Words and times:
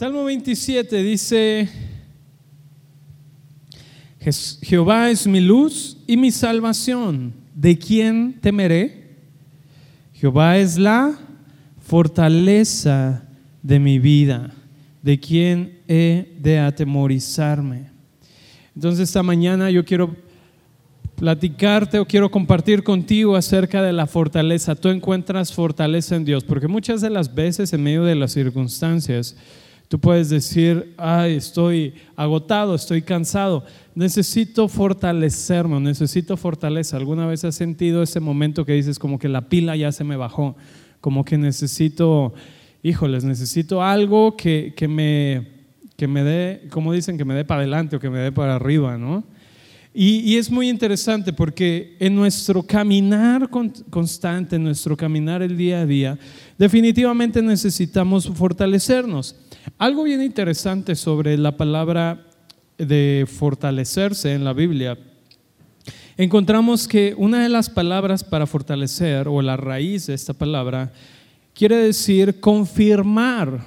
Salmo 0.00 0.24
27 0.24 1.02
dice, 1.02 1.68
Jehová 4.62 5.10
es 5.10 5.26
mi 5.26 5.42
luz 5.42 5.98
y 6.06 6.16
mi 6.16 6.30
salvación. 6.30 7.34
¿De 7.54 7.76
quién 7.76 8.40
temeré? 8.40 9.18
Jehová 10.14 10.56
es 10.56 10.78
la 10.78 11.18
fortaleza 11.86 13.28
de 13.62 13.78
mi 13.78 13.98
vida. 13.98 14.54
¿De 15.02 15.20
quién 15.20 15.80
he 15.86 16.34
de 16.40 16.58
atemorizarme? 16.58 17.90
Entonces 18.74 19.10
esta 19.10 19.22
mañana 19.22 19.70
yo 19.70 19.84
quiero 19.84 20.16
platicarte 21.14 21.98
o 21.98 22.06
quiero 22.06 22.30
compartir 22.30 22.82
contigo 22.82 23.36
acerca 23.36 23.82
de 23.82 23.92
la 23.92 24.06
fortaleza. 24.06 24.74
Tú 24.74 24.88
encuentras 24.88 25.52
fortaleza 25.52 26.16
en 26.16 26.24
Dios, 26.24 26.42
porque 26.42 26.68
muchas 26.68 27.02
de 27.02 27.10
las 27.10 27.34
veces 27.34 27.74
en 27.74 27.82
medio 27.82 28.04
de 28.04 28.14
las 28.14 28.32
circunstancias, 28.32 29.36
tú 29.90 29.98
puedes 29.98 30.30
decir, 30.30 30.94
ay, 30.98 31.34
estoy 31.34 31.94
agotado, 32.14 32.76
estoy 32.76 33.02
cansado, 33.02 33.64
necesito 33.96 34.68
fortalecerme, 34.68 35.80
necesito 35.80 36.36
fortaleza. 36.36 36.96
¿Alguna 36.96 37.26
vez 37.26 37.42
has 37.44 37.56
sentido 37.56 38.00
ese 38.00 38.20
momento 38.20 38.64
que 38.64 38.72
dices 38.72 39.00
como 39.00 39.18
que 39.18 39.28
la 39.28 39.48
pila 39.48 39.74
ya 39.74 39.90
se 39.90 40.04
me 40.04 40.14
bajó, 40.14 40.54
como 41.00 41.24
que 41.24 41.36
necesito, 41.36 42.32
híjoles, 42.84 43.24
necesito 43.24 43.82
algo 43.82 44.36
que, 44.36 44.74
que 44.76 44.86
me, 44.86 45.48
que 45.96 46.06
me 46.06 46.22
dé, 46.22 46.68
como 46.70 46.92
dicen, 46.92 47.18
que 47.18 47.24
me 47.24 47.34
dé 47.34 47.44
para 47.44 47.62
adelante 47.62 47.96
o 47.96 47.98
que 47.98 48.10
me 48.10 48.20
dé 48.20 48.30
para 48.30 48.54
arriba, 48.54 48.96
¿no? 48.96 49.24
Y, 49.92 50.36
es 50.36 50.48
muy 50.50 50.68
interesante 50.68 51.32
porque 51.32 51.96
en 51.98 52.14
nuestro 52.14 52.62
caminar 52.62 53.50
constante, 53.50 54.54
en 54.54 54.62
nuestro 54.62 54.96
caminar 54.96 55.42
el 55.42 55.56
día 55.56 55.80
a 55.80 55.86
día, 55.86 56.18
definitivamente 56.56 57.42
necesitamos 57.42 58.30
fortalecernos. 58.32 59.34
Algo 59.78 60.04
bien 60.04 60.22
interesante 60.22 60.94
sobre 60.94 61.36
la 61.36 61.56
palabra 61.56 62.24
de 62.78 63.26
fortalecerse 63.28 64.32
en 64.32 64.44
la 64.44 64.52
Biblia, 64.52 64.96
encontramos 66.16 66.86
que 66.86 67.14
una 67.18 67.42
de 67.42 67.48
las 67.48 67.68
palabras 67.68 68.22
para 68.22 68.46
fortalecer, 68.46 69.26
o 69.26 69.42
la 69.42 69.56
raíz 69.56 70.06
de 70.06 70.14
esta 70.14 70.34
palabra, 70.34 70.92
quiere 71.52 71.76
decir 71.76 72.38
confirmar, 72.38 73.66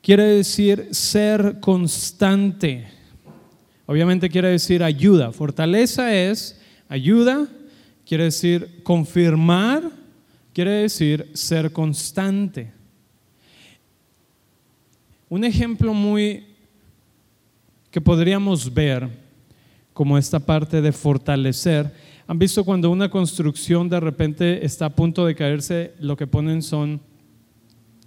quiere 0.00 0.24
decir 0.24 0.88
ser 0.90 1.60
constante. 1.60 2.93
Obviamente 3.86 4.30
quiere 4.30 4.48
decir 4.48 4.82
ayuda. 4.82 5.32
Fortaleza 5.32 6.14
es 6.14 6.58
ayuda, 6.88 7.46
quiere 8.06 8.24
decir 8.24 8.82
confirmar, 8.82 9.90
quiere 10.52 10.70
decir 10.70 11.30
ser 11.34 11.72
constante. 11.72 12.72
Un 15.28 15.44
ejemplo 15.44 15.92
muy 15.92 16.46
que 17.90 18.00
podríamos 18.00 18.72
ver 18.72 19.08
como 19.92 20.18
esta 20.18 20.40
parte 20.40 20.80
de 20.80 20.92
fortalecer. 20.92 21.92
¿Han 22.26 22.38
visto 22.38 22.64
cuando 22.64 22.90
una 22.90 23.10
construcción 23.10 23.88
de 23.88 24.00
repente 24.00 24.64
está 24.64 24.86
a 24.86 24.94
punto 24.94 25.26
de 25.26 25.34
caerse, 25.34 25.94
lo 26.00 26.16
que 26.16 26.26
ponen 26.26 26.62
son 26.62 27.00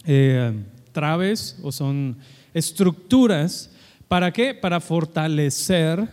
eh, 0.05 0.53
traves 0.91 1.57
o 1.61 1.71
son 1.71 2.17
estructuras 2.53 3.69
¿Para 4.07 4.31
qué? 4.31 4.53
Para 4.53 4.79
fortalecer 4.79 6.07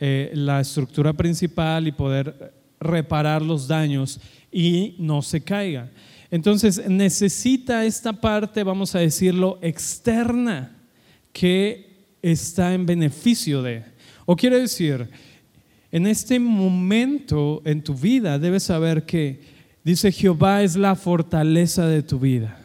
eh, 0.00 0.30
la 0.34 0.60
estructura 0.60 1.12
principal 1.12 1.86
y 1.86 1.92
poder 1.92 2.52
reparar 2.80 3.42
los 3.42 3.68
daños 3.68 4.20
y 4.50 4.96
no 4.98 5.22
se 5.22 5.40
caiga. 5.40 5.90
Entonces 6.30 6.88
necesita 6.88 7.84
esta 7.84 8.12
parte, 8.12 8.62
vamos 8.62 8.94
a 8.94 8.98
decirlo, 8.98 9.58
externa 9.62 10.76
que 11.32 11.88
está 12.22 12.74
en 12.74 12.86
beneficio 12.86 13.62
de. 13.62 13.84
O 14.26 14.36
quiere 14.36 14.60
decir, 14.60 15.08
en 15.90 16.06
este 16.06 16.38
momento 16.38 17.62
en 17.64 17.82
tu 17.82 17.94
vida 17.94 18.38
debes 18.38 18.64
saber 18.64 19.04
que 19.06 19.40
dice 19.84 20.12
Jehová 20.12 20.62
es 20.62 20.76
la 20.76 20.94
fortaleza 20.96 21.86
de 21.86 22.02
tu 22.02 22.18
vida. 22.18 22.60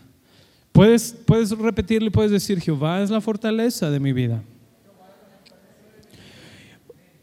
Puedes, 0.74 1.16
puedes 1.26 1.52
repetirle, 1.52 2.10
puedes 2.10 2.32
decir, 2.32 2.60
Jehová 2.60 3.02
es 3.02 3.12
la 3.12 3.22
fortaleza 3.22 3.92
de 3.92 4.00
mi 4.00 4.12
vida. 4.12 4.44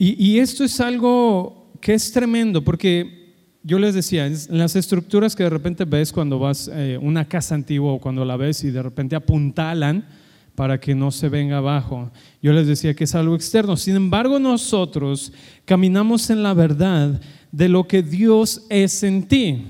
Y, 0.03 0.39
esto 0.39 0.65
es 0.65 0.81
algo 0.81 1.75
que 1.79 1.93
es 1.93 2.11
tremendo, 2.11 2.65
porque 2.65 3.35
yo 3.63 3.79
les 3.79 3.95
decía, 3.95 4.33
las 4.49 4.75
estructuras 4.75 5.37
que 5.37 5.43
de 5.43 5.51
repente 5.51 5.85
ves 5.85 6.11
cuando 6.11 6.39
vas 6.39 6.69
a 6.69 6.83
eh, 6.83 6.97
una 6.97 7.29
casa 7.29 7.55
antigua 7.55 7.93
o 7.93 7.99
cuando 7.99 8.25
la 8.25 8.39
ves 8.39 8.65
y 8.65 8.71
de 8.71 8.83
repente 8.83 9.15
apuntalan 9.15 10.09
para 10.55 10.81
que 10.81 10.95
no 10.95 11.11
se 11.11 11.29
venga 11.29 11.59
abajo, 11.59 12.11
yo 12.41 12.55
les 12.55 12.67
decía 12.67 12.95
que 12.95 13.05
es 13.05 13.15
algo 13.15 13.35
externo. 13.35 13.77
Sin 13.77 13.95
embargo, 13.95 14.39
nosotros 14.39 15.35
caminamos 15.67 16.31
en 16.31 16.43
la 16.43 16.55
verdad 16.55 17.21
de 17.53 17.69
lo 17.69 17.87
que 17.87 18.03
Dios 18.03 18.65
es 18.71 19.03
en 19.03 19.29
ti, 19.29 19.67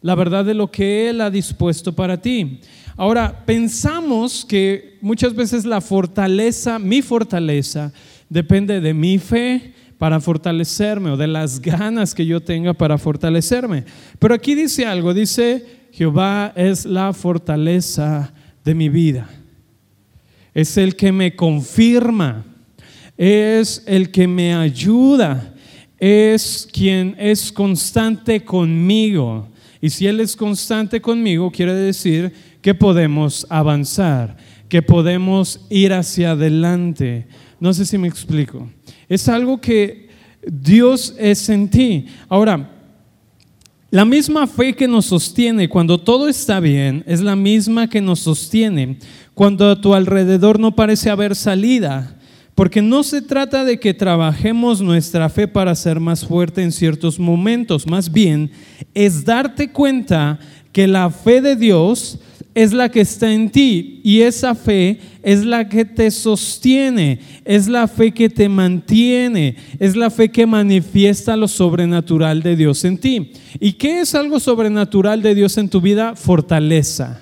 la 0.00 0.14
verdad 0.14 0.44
de 0.44 0.54
lo 0.54 0.70
que 0.70 1.10
Él 1.10 1.20
ha 1.20 1.28
dispuesto 1.28 1.92
para 1.92 2.22
ti. 2.22 2.60
Ahora, 2.96 3.44
pensamos 3.44 4.44
que 4.44 4.96
muchas 5.00 5.34
veces 5.34 5.64
la 5.64 5.80
fortaleza, 5.80 6.78
mi 6.78 7.02
fortaleza, 7.02 7.92
depende 8.30 8.80
de 8.80 8.94
mi 8.94 9.18
fe 9.18 9.74
para 9.98 10.18
fortalecerme 10.18 11.10
o 11.10 11.16
de 11.18 11.26
las 11.26 11.60
ganas 11.60 12.14
que 12.14 12.24
yo 12.24 12.40
tenga 12.40 12.72
para 12.72 12.96
fortalecerme. 12.96 13.84
Pero 14.18 14.34
aquí 14.34 14.54
dice 14.54 14.86
algo, 14.86 15.12
dice, 15.12 15.66
Jehová 15.92 16.54
es 16.56 16.86
la 16.86 17.12
fortaleza 17.12 18.32
de 18.64 18.74
mi 18.74 18.88
vida. 18.88 19.28
Es 20.54 20.78
el 20.78 20.96
que 20.96 21.12
me 21.12 21.36
confirma, 21.36 22.46
es 23.18 23.82
el 23.86 24.10
que 24.10 24.26
me 24.26 24.54
ayuda, 24.54 25.54
es 25.98 26.66
quien 26.72 27.14
es 27.18 27.52
constante 27.52 28.42
conmigo. 28.42 29.48
Y 29.82 29.90
si 29.90 30.06
Él 30.06 30.20
es 30.20 30.34
constante 30.34 31.00
conmigo, 31.00 31.50
quiere 31.50 31.74
decir 31.74 32.32
que 32.62 32.74
podemos 32.74 33.46
avanzar, 33.50 34.36
que 34.68 34.82
podemos 34.82 35.60
ir 35.68 35.92
hacia 35.92 36.30
adelante 36.30 37.26
no 37.60 37.72
sé 37.74 37.84
si 37.84 37.98
me 37.98 38.08
explico. 38.08 38.68
Es 39.08 39.28
algo 39.28 39.60
que 39.60 40.08
Dios 40.46 41.14
es 41.18 41.48
en 41.48 41.68
ti. 41.68 42.06
Ahora, 42.28 42.70
la 43.90 44.04
misma 44.04 44.46
fe 44.46 44.74
que 44.74 44.88
nos 44.88 45.06
sostiene 45.06 45.68
cuando 45.68 45.98
todo 45.98 46.28
está 46.28 46.60
bien 46.60 47.04
es 47.06 47.20
la 47.20 47.36
misma 47.36 47.88
que 47.88 48.00
nos 48.00 48.20
sostiene 48.20 48.98
cuando 49.34 49.68
a 49.68 49.80
tu 49.80 49.94
alrededor 49.94 50.60
no 50.60 50.74
parece 50.74 51.10
haber 51.10 51.34
salida. 51.34 52.16
Porque 52.54 52.82
no 52.82 53.02
se 53.02 53.22
trata 53.22 53.64
de 53.64 53.80
que 53.80 53.94
trabajemos 53.94 54.80
nuestra 54.80 55.28
fe 55.28 55.48
para 55.48 55.74
ser 55.74 55.98
más 55.98 56.26
fuerte 56.26 56.62
en 56.62 56.72
ciertos 56.72 57.18
momentos, 57.18 57.86
más 57.86 58.12
bien 58.12 58.50
es 58.92 59.24
darte 59.24 59.72
cuenta 59.72 60.38
que 60.72 60.86
la 60.86 61.10
fe 61.10 61.40
de 61.40 61.56
Dios 61.56 62.18
es 62.54 62.72
la 62.72 62.88
que 62.88 63.00
está 63.00 63.32
en 63.32 63.50
ti 63.50 64.00
y 64.02 64.22
esa 64.22 64.54
fe 64.54 64.98
es 65.22 65.44
la 65.44 65.68
que 65.68 65.84
te 65.84 66.10
sostiene, 66.10 67.20
es 67.44 67.68
la 67.68 67.86
fe 67.86 68.12
que 68.12 68.28
te 68.28 68.48
mantiene, 68.48 69.56
es 69.78 69.94
la 69.94 70.10
fe 70.10 70.30
que 70.30 70.46
manifiesta 70.46 71.36
lo 71.36 71.46
sobrenatural 71.46 72.42
de 72.42 72.56
Dios 72.56 72.84
en 72.84 72.98
ti. 72.98 73.32
¿Y 73.60 73.74
qué 73.74 74.00
es 74.00 74.14
algo 74.14 74.40
sobrenatural 74.40 75.22
de 75.22 75.34
Dios 75.34 75.58
en 75.58 75.68
tu 75.68 75.80
vida? 75.80 76.16
Fortaleza, 76.16 77.20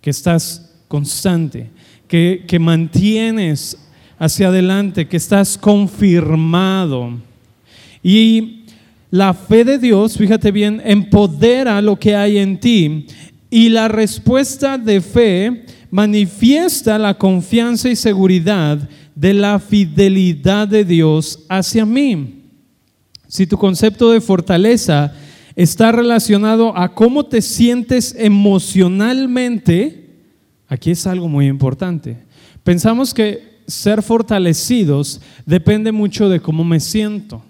que 0.00 0.10
estás 0.10 0.74
constante, 0.88 1.70
que, 2.08 2.44
que 2.48 2.58
mantienes 2.58 3.78
hacia 4.18 4.48
adelante, 4.48 5.06
que 5.06 5.16
estás 5.16 5.56
confirmado. 5.56 7.12
Y 8.02 8.64
la 9.10 9.32
fe 9.32 9.64
de 9.64 9.78
Dios, 9.78 10.18
fíjate 10.18 10.50
bien, 10.50 10.82
empodera 10.84 11.80
lo 11.80 11.98
que 11.98 12.14
hay 12.14 12.38
en 12.38 12.58
ti 12.58 13.06
y 13.50 13.68
la 13.70 13.88
respuesta 13.88 14.78
de 14.78 15.00
fe 15.00 15.64
manifiesta 15.90 16.98
la 16.98 17.14
confianza 17.14 17.88
y 17.88 17.96
seguridad 17.96 18.88
de 19.14 19.34
la 19.34 19.58
fidelidad 19.58 20.68
de 20.68 20.84
Dios 20.84 21.40
hacia 21.48 21.86
mí. 21.86 22.42
Si 23.26 23.46
tu 23.46 23.56
concepto 23.56 24.10
de 24.10 24.20
fortaleza 24.20 25.12
está 25.56 25.92
relacionado 25.92 26.76
a 26.76 26.94
cómo 26.94 27.26
te 27.26 27.42
sientes 27.42 28.14
emocionalmente, 28.18 30.10
aquí 30.68 30.90
es 30.90 31.06
algo 31.06 31.28
muy 31.28 31.46
importante. 31.46 32.18
Pensamos 32.62 33.12
que 33.12 33.58
ser 33.66 34.02
fortalecidos 34.02 35.20
depende 35.44 35.92
mucho 35.92 36.28
de 36.28 36.40
cómo 36.40 36.64
me 36.64 36.80
siento. 36.80 37.42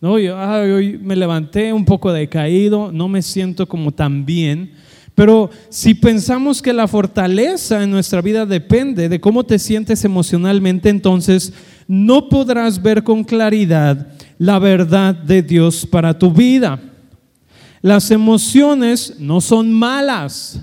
¿No? 0.00 0.12
hoy 0.12 0.98
me 1.02 1.16
levanté 1.16 1.72
un 1.72 1.84
poco 1.84 2.12
decaído, 2.12 2.92
no 2.92 3.08
me 3.08 3.22
siento 3.22 3.66
como 3.66 3.90
tan 3.90 4.26
bien 4.26 4.72
pero 5.14 5.48
si 5.68 5.94
pensamos 5.94 6.60
que 6.60 6.72
la 6.72 6.88
fortaleza 6.88 7.82
en 7.82 7.90
nuestra 7.90 8.20
vida 8.20 8.44
depende 8.46 9.08
de 9.08 9.20
cómo 9.20 9.44
te 9.44 9.60
sientes 9.60 10.04
emocionalmente, 10.04 10.88
entonces 10.88 11.52
no 11.86 12.28
podrás 12.28 12.82
ver 12.82 13.04
con 13.04 13.22
claridad 13.22 14.08
la 14.38 14.58
verdad 14.58 15.14
de 15.14 15.42
Dios 15.42 15.86
para 15.86 16.18
tu 16.18 16.32
vida. 16.32 16.80
Las 17.80 18.10
emociones 18.10 19.14
no 19.18 19.40
son 19.40 19.72
malas. 19.72 20.60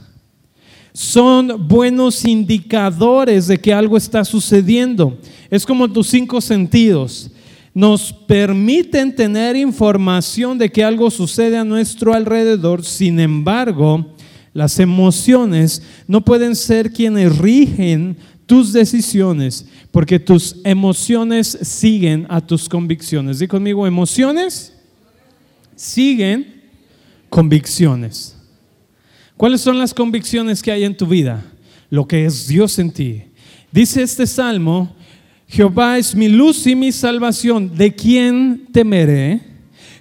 son 0.94 1.70
buenos 1.70 2.26
indicadores 2.26 3.48
de 3.48 3.58
que 3.58 3.74
algo 3.74 3.96
está 3.96 4.26
sucediendo. 4.26 5.18
Es 5.50 5.66
como 5.66 5.90
tus 5.90 6.08
cinco 6.08 6.42
sentidos. 6.42 7.32
Nos 7.74 8.12
permiten 8.12 9.16
tener 9.16 9.56
información 9.56 10.58
de 10.58 10.70
que 10.70 10.84
algo 10.84 11.10
sucede 11.10 11.58
a 11.58 11.64
nuestro 11.64 12.14
alrededor. 12.14 12.84
Sin 12.84 13.22
embargo, 13.22 14.06
las 14.54 14.80
emociones 14.80 15.82
no 16.08 16.22
pueden 16.22 16.56
ser 16.56 16.92
quienes 16.92 17.38
rigen 17.38 18.18
tus 18.46 18.74
decisiones, 18.74 19.66
porque 19.92 20.20
tus 20.20 20.58
emociones 20.66 21.58
siguen 21.62 22.26
a 22.30 22.42
tus 22.42 22.68
convicciones. 22.68 23.40
Dí 23.40 23.48
conmigo, 23.48 23.88
emociones 23.88 24.74
siguen 25.76 26.62
convicciones. 27.30 28.36
¿Cuáles 29.38 29.62
son 29.62 29.80
las 29.80 29.94
convicciones 29.94 30.62
que 30.62 30.72
hay 30.72 30.84
en 30.84 30.96
tu 30.96 31.08
vida? 31.08 31.44
Lo 31.90 32.06
que 32.06 32.26
es 32.26 32.48
Dios 32.48 32.78
en 32.78 32.92
ti. 32.92 33.24
Dice 33.72 34.04
este 34.04 34.28
salmo, 34.28 34.94
Jehová 35.48 35.98
es 35.98 36.14
mi 36.14 36.28
luz 36.28 36.68
y 36.68 36.76
mi 36.76 36.92
salvación, 36.92 37.76
¿de 37.76 37.96
quién 37.96 38.68
temeré? 38.72 39.51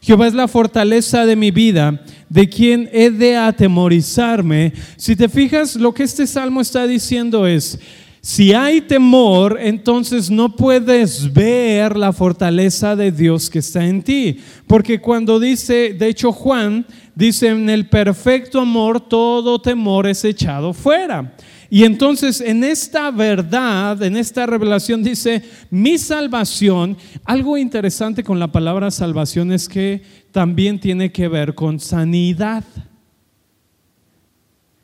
Jehová 0.00 0.26
es 0.26 0.35
la 0.35 0.49
fortaleza 0.49 1.26
de 1.26 1.37
mi 1.37 1.50
vida, 1.50 2.02
¿de 2.29 2.49
quién 2.49 2.88
he 2.93 3.11
de 3.11 3.37
atemorizarme? 3.37 4.73
Si 4.97 5.14
te 5.14 5.29
fijas, 5.29 5.76
lo 5.76 5.93
que 5.93 6.05
este 6.05 6.26
salmo 6.26 6.61
está 6.61 6.87
diciendo 6.87 7.47
es, 7.47 7.79
si 8.23 8.52
hay 8.52 8.82
temor, 8.82 9.58
entonces 9.61 10.31
no 10.31 10.55
puedes 10.55 11.32
ver 11.32 11.97
la 11.97 12.12
fortaleza 12.12 12.94
de 12.94 13.12
Dios 13.12 13.49
que 13.49 13.61
está 13.61 13.87
en 13.87 14.02
ti. 14.02 14.38
Porque 14.67 15.00
cuando 15.00 15.41
dice, 15.41 15.94
de 15.94 16.08
hecho 16.08 16.31
Juan 16.31 16.87
dice, 17.14 17.49
en 17.49 17.70
el 17.70 17.88
perfecto 17.88 18.61
amor 18.61 19.00
todo 19.00 19.61
temor 19.61 20.06
es 20.06 20.23
echado 20.25 20.75
fuera. 20.75 21.35
Y 21.72 21.84
entonces 21.84 22.40
en 22.40 22.64
esta 22.64 23.12
verdad, 23.12 24.02
en 24.02 24.17
esta 24.17 24.44
revelación 24.44 25.05
dice, 25.05 25.43
mi 25.70 25.99
salvación, 25.99 26.96
algo 27.25 27.56
interesante 27.56 28.25
con 28.25 28.40
la 28.40 28.50
palabra 28.50 28.90
salvación 28.90 29.52
es 29.52 29.69
que 29.69 30.02
también 30.32 30.81
tiene 30.81 31.12
que 31.12 31.28
ver 31.28 31.55
con 31.55 31.78
sanidad. 31.78 32.64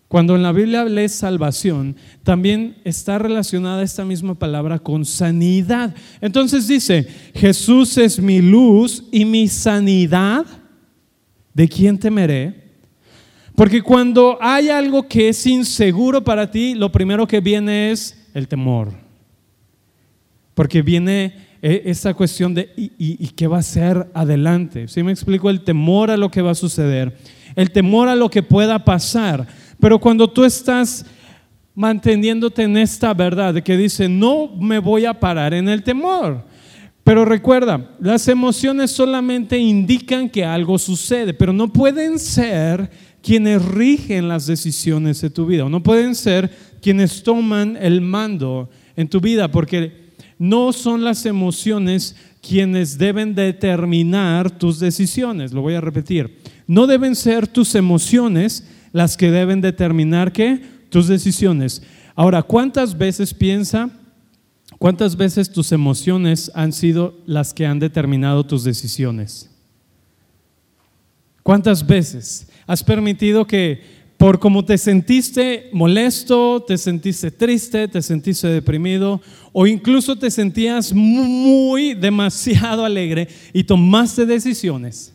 Cuando 0.07 0.37
en 0.37 0.45
la 0.45 0.53
Biblia 0.53 0.85
lees 0.85 1.11
salvación, 1.11 1.97
también 2.23 2.77
está 2.85 3.19
relacionada 3.19 3.83
esta 3.83 4.05
misma 4.05 4.37
palabra 4.37 4.79
con 4.79 5.05
sanidad. 5.05 5.93
Entonces 6.21 6.69
dice, 6.69 7.09
Jesús 7.35 7.99
es 7.99 8.21
mi 8.21 8.41
luz 8.41 9.03
y 9.11 9.25
mi 9.25 9.49
sanidad. 9.49 10.47
¿De 11.53 11.69
quién 11.69 11.99
temeré? 11.99 12.66
Porque 13.57 13.81
cuando 13.81 14.37
hay 14.39 14.69
algo 14.69 15.09
que 15.09 15.31
es 15.31 15.47
inseguro 15.47 16.23
para 16.23 16.51
ti, 16.51 16.75
lo 16.75 16.93
primero 16.93 17.27
que 17.27 17.41
viene 17.41 17.91
es 17.91 18.29
el 18.35 18.47
temor. 18.49 18.93
Porque 20.53 20.83
viene 20.83 21.35
eh, 21.63 21.83
esa 21.87 22.13
cuestión 22.13 22.53
de 22.53 22.71
¿y, 22.77 23.29
qué 23.29 23.47
va 23.47 23.59
a 23.59 23.63
ser 23.63 24.11
adelante? 24.13 24.89
Si 24.89 25.03
me 25.03 25.11
explico? 25.11 25.49
El 25.49 25.63
temor 25.63 26.11
a 26.11 26.19
lo 26.19 26.31
que 26.31 26.43
va 26.43 26.51
a 26.51 26.55
suceder, 26.55 27.17
el 27.55 27.71
temor 27.71 28.09
a 28.09 28.15
lo 28.15 28.29
que 28.29 28.43
pueda 28.43 28.85
pasar. 28.85 29.47
Pero 29.81 29.99
cuando 29.99 30.29
tú 30.29 30.45
estás 30.45 31.07
manteniéndote 31.75 32.63
en 32.63 32.77
esta 32.77 33.15
verdad 33.15 33.63
que 33.63 33.79
dice, 33.79 34.07
no 34.07 34.49
me 34.49 34.81
voy 34.81 35.07
a 35.07 35.19
parar 35.19 35.55
en 35.55 35.71
el 35.71 35.83
temor. 35.83 36.45
Pero 37.03 37.25
recuerda, 37.25 37.93
las 38.01 38.29
emociones 38.29 38.91
solamente 38.91 39.57
indican 39.57 40.29
que 40.29 40.45
algo 40.45 40.79
sucede, 40.79 41.33
pero 41.33 41.53
no 41.53 41.73
pueden 41.73 42.19
ser 42.19 42.91
quienes 43.27 43.65
rigen 43.65 44.29
las 44.29 44.47
decisiones 44.47 45.21
de 45.21 45.31
tu 45.31 45.47
vida, 45.47 45.69
no 45.69 45.83
pueden 45.83 46.15
ser 46.15 46.49
quienes 46.81 47.25
toman 47.25 47.77
el 47.77 48.01
mando 48.01 48.71
en 48.95 49.09
tu 49.09 49.21
vida, 49.21 49.51
porque 49.51 50.13
no 50.39 50.73
son 50.73 51.03
las 51.03 51.27
emociones 51.27 52.15
quienes 52.41 52.99
deben 52.99 53.35
determinar 53.35 54.57
tus 54.57 54.79
decisiones. 54.79 55.53
Lo 55.53 55.61
voy 55.61 55.75
a 55.75 55.81
repetir. 55.81 56.39
No 56.69 56.87
deben 56.87 57.17
ser 57.17 57.49
tus 57.49 57.75
emociones 57.75 58.65
las 58.93 59.17
que 59.17 59.33
deben 59.33 59.61
determinar 59.61 60.31
qué? 60.31 60.63
Tus 60.89 61.09
decisiones. 61.09 61.83
Ahora, 62.15 62.45
¿cuántas 62.45 62.97
veces 62.97 63.35
piensa, 63.35 63.91
cuántas 64.79 65.17
veces 65.17 65.51
tus 65.51 65.73
emociones 65.73 66.53
han 66.55 66.73
sido 66.73 67.19
las 67.27 67.53
que 67.53 67.67
han 67.67 67.81
determinado 67.81 68.47
tus 68.47 68.63
decisiones? 68.63 69.51
¿Cuántas 71.47 71.87
veces 71.87 72.49
has 72.67 72.83
permitido 72.83 73.47
que 73.47 73.81
por 74.17 74.41
como 74.41 74.65
te 74.65 74.77
sentiste 74.77 75.71
molesto, 75.73 76.61
te 76.67 76.77
sentiste 76.77 77.31
triste, 77.31 77.87
te 77.87 78.03
sentiste 78.03 78.49
deprimido 78.49 79.21
o 79.53 79.65
incluso 79.65 80.17
te 80.19 80.29
sentías 80.29 80.93
muy 80.93 81.95
demasiado 81.95 82.85
alegre 82.85 83.29
y 83.53 83.63
tomaste 83.63 84.27
decisiones 84.27 85.15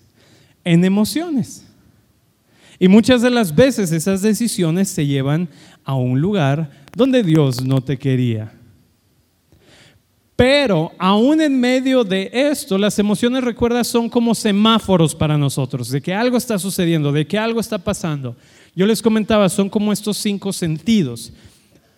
en 0.64 0.86
emociones? 0.86 1.66
Y 2.80 2.88
muchas 2.88 3.22
de 3.22 3.30
las 3.30 3.54
veces 3.54 3.92
esas 3.92 4.22
decisiones 4.22 4.96
te 4.96 5.06
llevan 5.06 5.50
a 5.84 5.96
un 5.96 6.22
lugar 6.22 6.72
donde 6.96 7.24
Dios 7.24 7.62
no 7.62 7.82
te 7.82 7.98
quería. 7.98 8.54
Pero 10.42 10.92
aún 10.98 11.40
en 11.40 11.60
medio 11.60 12.04
de 12.04 12.32
esto, 12.34 12.76
las 12.76 12.98
emociones, 12.98 13.44
recuerda, 13.44 13.84
son 13.84 14.10
como 14.10 14.34
semáforos 14.34 15.14
para 15.14 15.38
nosotros, 15.38 15.92
de 15.92 16.02
que 16.02 16.16
algo 16.16 16.36
está 16.36 16.58
sucediendo, 16.58 17.12
de 17.12 17.28
que 17.28 17.38
algo 17.38 17.60
está 17.60 17.78
pasando. 17.78 18.36
Yo 18.76 18.88
les 18.88 19.04
comentaba, 19.04 19.48
son 19.50 19.70
como 19.70 19.94
estos 19.94 20.18
cinco 20.18 20.52
sentidos. 20.52 21.32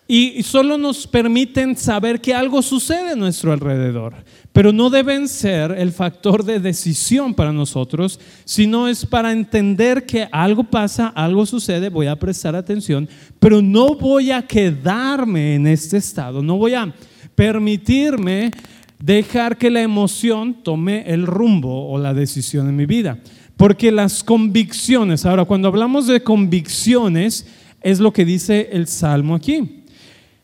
Y 0.06 0.42
solo 0.42 0.76
nos 0.76 1.06
permiten 1.06 1.74
saber 1.74 2.20
que 2.20 2.34
algo 2.34 2.60
sucede 2.60 3.12
a 3.12 3.16
nuestro 3.16 3.50
alrededor, 3.50 4.12
pero 4.52 4.74
no 4.74 4.90
deben 4.90 5.26
ser 5.26 5.70
el 5.70 5.90
factor 5.90 6.44
de 6.44 6.60
decisión 6.60 7.32
para 7.32 7.50
nosotros, 7.50 8.20
sino 8.44 8.88
es 8.88 9.06
para 9.06 9.32
entender 9.32 10.04
que 10.04 10.28
algo 10.30 10.64
pasa, 10.64 11.06
algo 11.16 11.46
sucede, 11.46 11.88
voy 11.88 12.08
a 12.08 12.16
prestar 12.16 12.54
atención, 12.54 13.08
pero 13.40 13.62
no 13.62 13.94
voy 13.94 14.32
a 14.32 14.46
quedarme 14.46 15.54
en 15.54 15.66
este 15.66 15.96
estado, 15.96 16.42
no 16.42 16.58
voy 16.58 16.74
a 16.74 16.92
permitirme 17.34 18.50
dejar 18.98 19.58
que 19.58 19.70
la 19.70 19.82
emoción 19.82 20.62
tome 20.62 21.04
el 21.06 21.26
rumbo 21.26 21.88
o 21.90 21.98
la 21.98 22.14
decisión 22.14 22.68
en 22.68 22.76
mi 22.76 22.86
vida, 22.86 23.18
porque 23.56 23.92
las 23.92 24.24
convicciones, 24.24 25.26
ahora 25.26 25.44
cuando 25.44 25.68
hablamos 25.68 26.06
de 26.06 26.22
convicciones, 26.22 27.46
es 27.82 28.00
lo 28.00 28.12
que 28.12 28.24
dice 28.24 28.70
el 28.72 28.86
Salmo 28.86 29.34
aquí. 29.34 29.84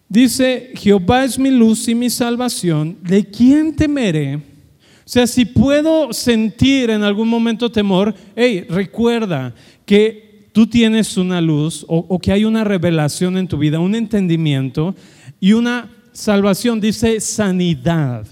Dice, 0.08 0.72
Jehová 0.74 1.24
es 1.24 1.38
mi 1.38 1.50
luz 1.50 1.88
y 1.88 1.94
mi 1.94 2.10
salvación, 2.10 2.98
¿de 3.02 3.24
quién 3.24 3.74
temeré? 3.74 4.36
O 4.36 5.12
sea, 5.12 5.26
si 5.26 5.44
puedo 5.44 6.12
sentir 6.12 6.90
en 6.90 7.02
algún 7.02 7.28
momento 7.28 7.70
temor, 7.70 8.14
hey, 8.36 8.66
recuerda 8.68 9.54
que 9.86 10.50
tú 10.52 10.66
tienes 10.66 11.16
una 11.16 11.40
luz 11.40 11.84
o, 11.88 12.04
o, 12.08 12.18
que 12.18 12.32
hay 12.32 12.44
una 12.44 12.64
revelación 12.64 13.38
en 13.38 13.48
tu 13.48 13.56
vida, 13.56 13.80
un 13.80 13.94
entendimiento 13.94 14.94
y 15.40 15.52
una 15.52 15.90
salvación, 16.12 16.80
dice 16.80 17.20
sanidad. 17.20 18.26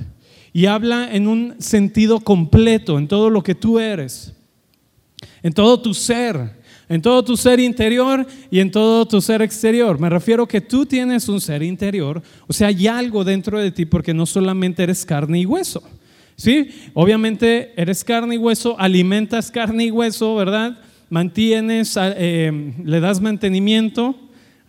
Y 0.53 0.67
habla 0.67 1.13
en 1.13 1.29
un 1.29 1.57
sentido 1.59 2.21
completo, 2.21 2.99
en 2.99 3.09
todo 3.09 3.31
lo 3.31 3.43
que 3.43 3.55
tú 3.55 3.79
eres, 3.79 4.35
en 5.43 5.53
todo 5.53 5.81
tu 5.81 5.95
ser 5.95 6.59
en 6.89 7.03
todo 7.03 7.23
tu 7.23 7.37
ser 7.37 7.61
interior 7.61 8.27
y 8.51 8.61
en 8.61 8.71
todo 8.71 9.07
tu 9.07 9.21
ser 9.21 9.43
exterior. 9.43 10.01
Me 10.01 10.09
refiero 10.09 10.47
que 10.47 10.61
tú 10.61 10.87
tienes 10.87 11.29
un 11.29 11.41
ser 11.41 11.63
interior, 11.63 12.23
o 12.47 12.53
sea, 12.53 12.69
hay 12.69 12.87
algo 12.87 13.25
dentro 13.25 13.61
de 13.61 13.71
ti 13.71 13.85
porque 13.85 14.15
no 14.15 14.27
solamente 14.27 14.83
eres 14.83 15.05
carne 15.05 15.41
y 15.41 15.47
hueso. 15.47 15.83
¿Sí? 16.37 16.71
Obviamente 16.95 17.73
eres 17.77 18.05
carne 18.05 18.37
y 18.37 18.39
hueso, 18.39 18.79
alimentas 18.79 19.51
carne 19.51 19.87
y 19.87 19.91
hueso, 19.91 20.37
¿verdad? 20.37 20.79
Mantienes, 21.11 21.99
eh, 22.01 22.75
le 22.85 23.01
das 23.01 23.21
mantenimiento 23.21 24.15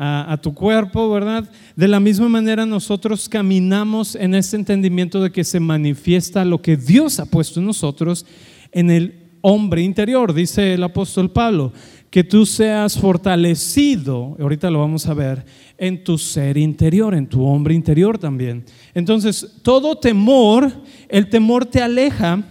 a, 0.01 0.39
tu 0.41 0.53
cuerpo, 0.53 1.09
¿verdad? 1.09 1.49
De 1.75 1.89
la 1.89 1.99
misma 1.99 2.29
manera 2.29 2.65
nosotros 2.65 3.27
caminamos 3.27 4.15
en 4.15 4.33
ese 4.33 4.55
entendimiento 4.55 5.21
de 5.21 5.29
que 5.29 5.43
se 5.43 5.59
manifiesta 5.59 6.45
lo 6.45 6.61
que 6.61 6.77
Dios 6.77 7.19
ha 7.19 7.25
puesto 7.25 7.59
en 7.59 7.65
nosotros 7.65 8.25
en 8.71 8.89
el 8.91 9.15
hombre 9.41 9.81
interior, 9.81 10.33
dice 10.33 10.73
el 10.73 10.83
apóstol 10.83 11.31
Pablo 11.31 11.73
que 12.09 12.23
tú 12.23 12.45
seas 12.45 12.97
fortalecido, 12.97 14.35
ahorita 14.39 14.71
lo 14.71 14.79
vamos 14.79 15.05
a 15.05 15.13
ver, 15.13 15.45
en 15.77 16.03
tu 16.03 16.17
ser 16.17 16.57
interior, 16.57 17.13
en 17.13 17.27
tu 17.27 17.45
hombre 17.45 17.75
interior 17.75 18.17
también. 18.17 18.65
Entonces, 18.95 19.57
todo 19.61 19.95
temor, 19.95 20.71
el 21.07 21.29
temor 21.29 21.65
te 21.67 21.83
aleja 21.83 22.43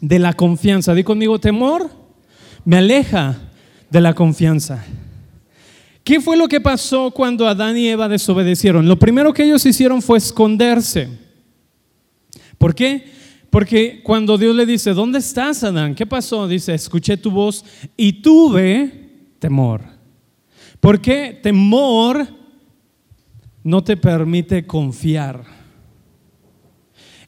de 0.00 0.18
la 0.18 0.32
confianza. 0.32 0.92
Di 0.92 1.04
conmigo, 1.04 1.38
temor 1.38 1.88
me 2.64 2.78
aleja 2.78 3.36
de 3.90 4.00
la 4.00 4.14
confianza. 4.14 4.84
¿Qué 6.04 6.20
fue 6.20 6.36
lo 6.36 6.48
que 6.48 6.60
pasó 6.60 7.10
cuando 7.10 7.46
Adán 7.46 7.76
y 7.76 7.88
Eva 7.88 8.08
desobedecieron? 8.08 8.88
Lo 8.88 8.98
primero 8.98 9.32
que 9.32 9.44
ellos 9.44 9.64
hicieron 9.66 10.00
fue 10.00 10.18
esconderse. 10.18 11.08
¿Por 12.56 12.74
qué? 12.74 13.04
Porque 13.50 14.00
cuando 14.02 14.36
Dios 14.36 14.54
le 14.54 14.66
dice, 14.66 14.92
¿dónde 14.92 15.18
estás, 15.18 15.64
Adán? 15.64 15.94
¿Qué 15.94 16.06
pasó? 16.06 16.46
Dice, 16.46 16.74
escuché 16.74 17.16
tu 17.16 17.30
voz 17.30 17.64
y 17.96 18.14
tuve 18.14 19.10
temor. 19.38 19.82
Porque 20.80 21.38
temor 21.42 22.26
no 23.62 23.82
te 23.82 23.96
permite 23.96 24.66
confiar. 24.66 25.44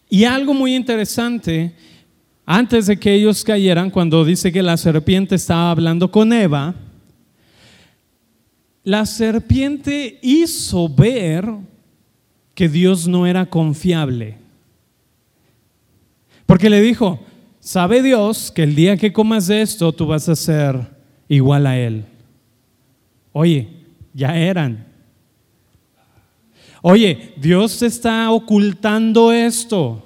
Y 0.08 0.24
algo 0.24 0.52
muy 0.52 0.74
interesante, 0.74 1.74
antes 2.44 2.86
de 2.86 2.98
que 2.98 3.14
ellos 3.14 3.44
cayeran, 3.44 3.90
cuando 3.90 4.24
dice 4.24 4.50
que 4.50 4.62
la 4.62 4.76
serpiente 4.76 5.36
estaba 5.36 5.70
hablando 5.70 6.10
con 6.10 6.32
Eva, 6.32 6.74
la 8.84 9.06
serpiente 9.06 10.18
hizo 10.22 10.88
ver 10.88 11.48
que 12.54 12.68
Dios 12.68 13.06
no 13.06 13.26
era 13.26 13.46
confiable. 13.46 14.36
Porque 16.46 16.70
le 16.70 16.80
dijo, 16.80 17.20
sabe 17.60 18.02
Dios 18.02 18.50
que 18.50 18.62
el 18.62 18.74
día 18.74 18.96
que 18.96 19.12
comas 19.12 19.46
de 19.46 19.62
esto 19.62 19.92
tú 19.92 20.06
vas 20.06 20.28
a 20.28 20.36
ser 20.36 20.80
igual 21.28 21.66
a 21.66 21.78
Él. 21.78 22.04
Oye, 23.32 23.68
ya 24.12 24.36
eran. 24.36 24.86
Oye, 26.82 27.34
Dios 27.36 27.82
está 27.82 28.30
ocultando 28.30 29.32
esto. 29.32 30.04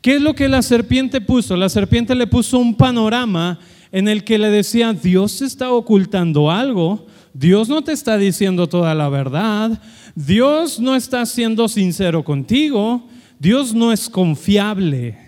¿Qué 0.00 0.16
es 0.16 0.22
lo 0.22 0.34
que 0.34 0.48
la 0.48 0.62
serpiente 0.62 1.20
puso? 1.20 1.56
La 1.56 1.68
serpiente 1.68 2.14
le 2.14 2.26
puso 2.26 2.58
un 2.58 2.74
panorama 2.74 3.58
en 3.92 4.08
el 4.08 4.24
que 4.24 4.38
le 4.38 4.50
decía, 4.50 4.92
Dios 4.92 5.42
está 5.42 5.72
ocultando 5.72 6.50
algo, 6.50 7.06
Dios 7.38 7.68
no 7.68 7.82
te 7.82 7.92
está 7.92 8.16
diciendo 8.16 8.66
toda 8.66 8.94
la 8.94 9.10
verdad, 9.10 9.78
Dios 10.14 10.80
no 10.80 10.96
está 10.96 11.26
siendo 11.26 11.68
sincero 11.68 12.24
contigo, 12.24 13.06
Dios 13.38 13.74
no 13.74 13.92
es 13.92 14.08
confiable. 14.08 15.18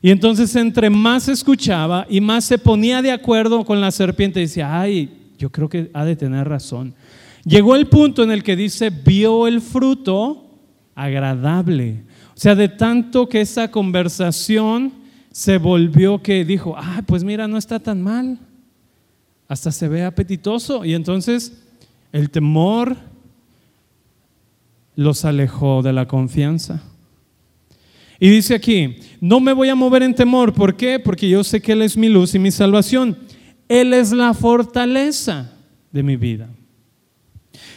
Y 0.00 0.10
entonces 0.10 0.54
entre 0.54 0.88
más 0.88 1.28
escuchaba 1.28 2.06
y 2.08 2.20
más 2.20 2.44
se 2.44 2.56
ponía 2.56 3.02
de 3.02 3.10
acuerdo 3.10 3.64
con 3.64 3.80
la 3.80 3.90
serpiente, 3.90 4.38
decía, 4.38 4.80
ay, 4.80 5.32
yo 5.36 5.50
creo 5.50 5.68
que 5.68 5.90
ha 5.92 6.04
de 6.04 6.14
tener 6.14 6.48
razón. 6.48 6.94
Llegó 7.44 7.74
el 7.74 7.88
punto 7.88 8.22
en 8.22 8.30
el 8.30 8.44
que 8.44 8.54
dice, 8.54 8.90
vio 8.90 9.48
el 9.48 9.62
fruto 9.62 10.60
agradable. 10.94 12.04
O 12.28 12.38
sea, 12.38 12.54
de 12.54 12.68
tanto 12.68 13.28
que 13.28 13.40
esa 13.40 13.72
conversación 13.72 14.92
se 15.32 15.58
volvió 15.58 16.22
que 16.22 16.44
dijo, 16.44 16.76
ay, 16.78 17.02
pues 17.04 17.24
mira, 17.24 17.48
no 17.48 17.58
está 17.58 17.80
tan 17.80 18.02
mal. 18.02 18.38
Hasta 19.48 19.70
se 19.72 19.88
ve 19.88 20.04
apetitoso. 20.04 20.84
Y 20.84 20.94
entonces 20.94 21.52
el 22.12 22.30
temor 22.30 22.96
los 24.94 25.24
alejó 25.24 25.82
de 25.82 25.92
la 25.92 26.08
confianza. 26.08 26.82
Y 28.18 28.30
dice 28.30 28.54
aquí, 28.54 28.96
no 29.20 29.40
me 29.40 29.52
voy 29.52 29.68
a 29.68 29.74
mover 29.74 30.02
en 30.02 30.14
temor. 30.14 30.52
¿Por 30.54 30.76
qué? 30.76 30.98
Porque 30.98 31.28
yo 31.28 31.44
sé 31.44 31.60
que 31.60 31.72
Él 31.72 31.82
es 31.82 31.96
mi 31.96 32.08
luz 32.08 32.34
y 32.34 32.38
mi 32.38 32.50
salvación. 32.50 33.16
Él 33.68 33.92
es 33.92 34.12
la 34.12 34.32
fortaleza 34.32 35.52
de 35.92 36.02
mi 36.02 36.16
vida. 36.16 36.48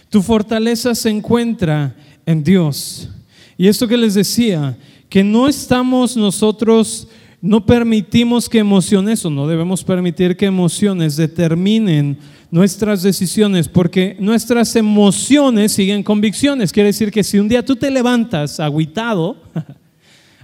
Tu 0.09 0.21
fortaleza 0.21 0.95
se 0.95 1.09
encuentra 1.09 1.95
en 2.25 2.43
Dios. 2.43 3.09
Y 3.57 3.67
esto 3.67 3.87
que 3.87 3.97
les 3.97 4.13
decía, 4.13 4.77
que 5.09 5.23
no 5.23 5.47
estamos 5.47 6.15
nosotros, 6.15 7.07
no 7.41 7.65
permitimos 7.65 8.49
que 8.49 8.59
emociones, 8.59 9.23
o 9.25 9.29
no 9.29 9.47
debemos 9.47 9.83
permitir 9.83 10.35
que 10.35 10.45
emociones 10.45 11.15
determinen 11.15 12.17
nuestras 12.51 13.03
decisiones, 13.03 13.67
porque 13.67 14.17
nuestras 14.19 14.75
emociones 14.75 15.71
siguen 15.71 16.03
convicciones. 16.03 16.71
Quiere 16.71 16.87
decir 16.87 17.11
que 17.11 17.23
si 17.23 17.39
un 17.39 17.47
día 17.47 17.63
tú 17.63 17.75
te 17.75 17.91
levantas 17.91 18.59
agüitado, 18.59 19.37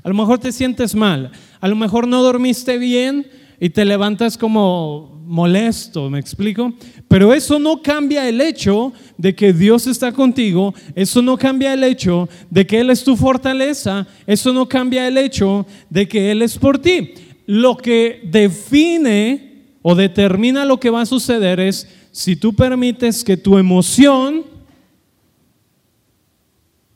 A 0.06 0.10
lo 0.10 0.14
mejor 0.14 0.38
te 0.38 0.52
sientes 0.52 0.94
mal, 0.94 1.32
a 1.60 1.68
lo 1.68 1.76
mejor 1.76 2.08
no 2.08 2.22
dormiste 2.22 2.78
bien 2.78 3.26
y 3.60 3.70
te 3.70 3.86
levantas 3.86 4.38
como 4.38 5.16
molesto, 5.26 6.10
¿me 6.10 6.20
explico? 6.20 6.74
Pero 7.08 7.34
eso 7.34 7.60
no 7.60 7.82
cambia 7.82 8.28
el 8.30 8.42
hecho 8.42 8.94
de 9.18 9.36
que 9.36 9.54
Dios 9.54 9.88
está 9.88 10.12
contigo, 10.12 10.74
eso 10.94 11.22
no 11.22 11.38
cambia 11.38 11.74
el 11.74 11.84
hecho 11.84 12.30
de 12.50 12.66
que 12.66 12.80
Él 12.80 12.90
es 12.90 13.04
tu 13.04 13.16
fortaleza, 13.16 14.08
eso 14.28 14.54
no 14.54 14.68
cambia 14.68 15.08
el 15.08 15.18
hecho 15.18 15.66
de 15.90 16.08
que 16.08 16.32
Él 16.32 16.42
es 16.42 16.58
por 16.58 16.80
ti. 16.80 17.14
Lo 17.48 17.78
que 17.78 18.22
define 18.24 19.78
o 19.82 19.96
determina 19.96 20.66
lo 20.66 20.80
que 20.80 20.90
va 20.90 21.02
a 21.02 21.06
suceder 21.06 21.60
es 21.60 21.88
si 22.12 22.36
tú 22.36 22.54
permites 22.54 23.24
que 23.24 23.38
tu 23.38 23.58
emoción 23.58 24.44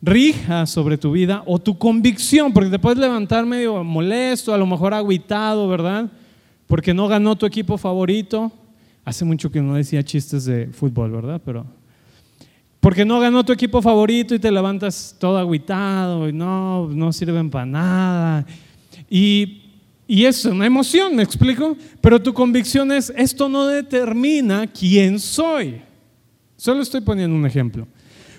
rija 0.02 0.66
sobre 0.66 0.98
tu 0.98 1.12
vida 1.12 1.44
o 1.46 1.60
tu 1.60 1.78
convicción, 1.78 2.54
porque 2.54 2.70
te 2.70 2.80
puedes 2.80 3.00
levantar 3.00 3.46
medio 3.46 3.84
molesto, 3.84 4.54
a 4.54 4.58
lo 4.58 4.66
mejor 4.66 4.94
aguitado, 4.94 5.68
¿verdad? 5.68 6.10
Porque 6.70 6.94
no 6.94 7.08
ganó 7.08 7.36
tu 7.36 7.48
equipo 7.48 7.80
favorito. 7.80 8.52
Hace 9.04 9.26
mucho 9.26 9.52
que 9.52 9.60
no 9.60 9.74
decía 9.74 10.04
chistes 10.04 10.46
de 10.46 10.68
fútbol, 10.68 11.10
¿verdad? 11.10 11.42
Pero 11.44 11.66
porque 12.80 13.04
no 13.04 13.20
ganó 13.20 13.44
tu 13.44 13.52
equipo 13.52 13.82
favorito 13.82 14.36
y 14.36 14.40
te 14.40 14.52
levantas 14.52 15.16
todo 15.18 15.40
aguitado 15.40 16.30
y 16.30 16.32
no, 16.32 16.88
no 16.90 17.12
sirven 17.12 17.50
para 17.50 17.66
nada. 17.66 18.46
Y, 19.10 19.64
y 20.08 20.26
es 20.26 20.46
una 20.46 20.68
emoción, 20.68 21.16
¿me 21.16 21.24
explico? 21.24 21.76
Pero 22.02 22.22
tu 22.22 22.36
convicción 22.36 22.92
es, 22.92 23.12
esto 23.18 23.50
no 23.50 23.66
determina 23.66 24.68
quién 24.68 25.18
soy. 25.18 25.82
Solo 26.56 26.84
estoy 26.84 27.02
poniendo 27.02 27.36
un 27.36 27.48
ejemplo. 27.48 27.88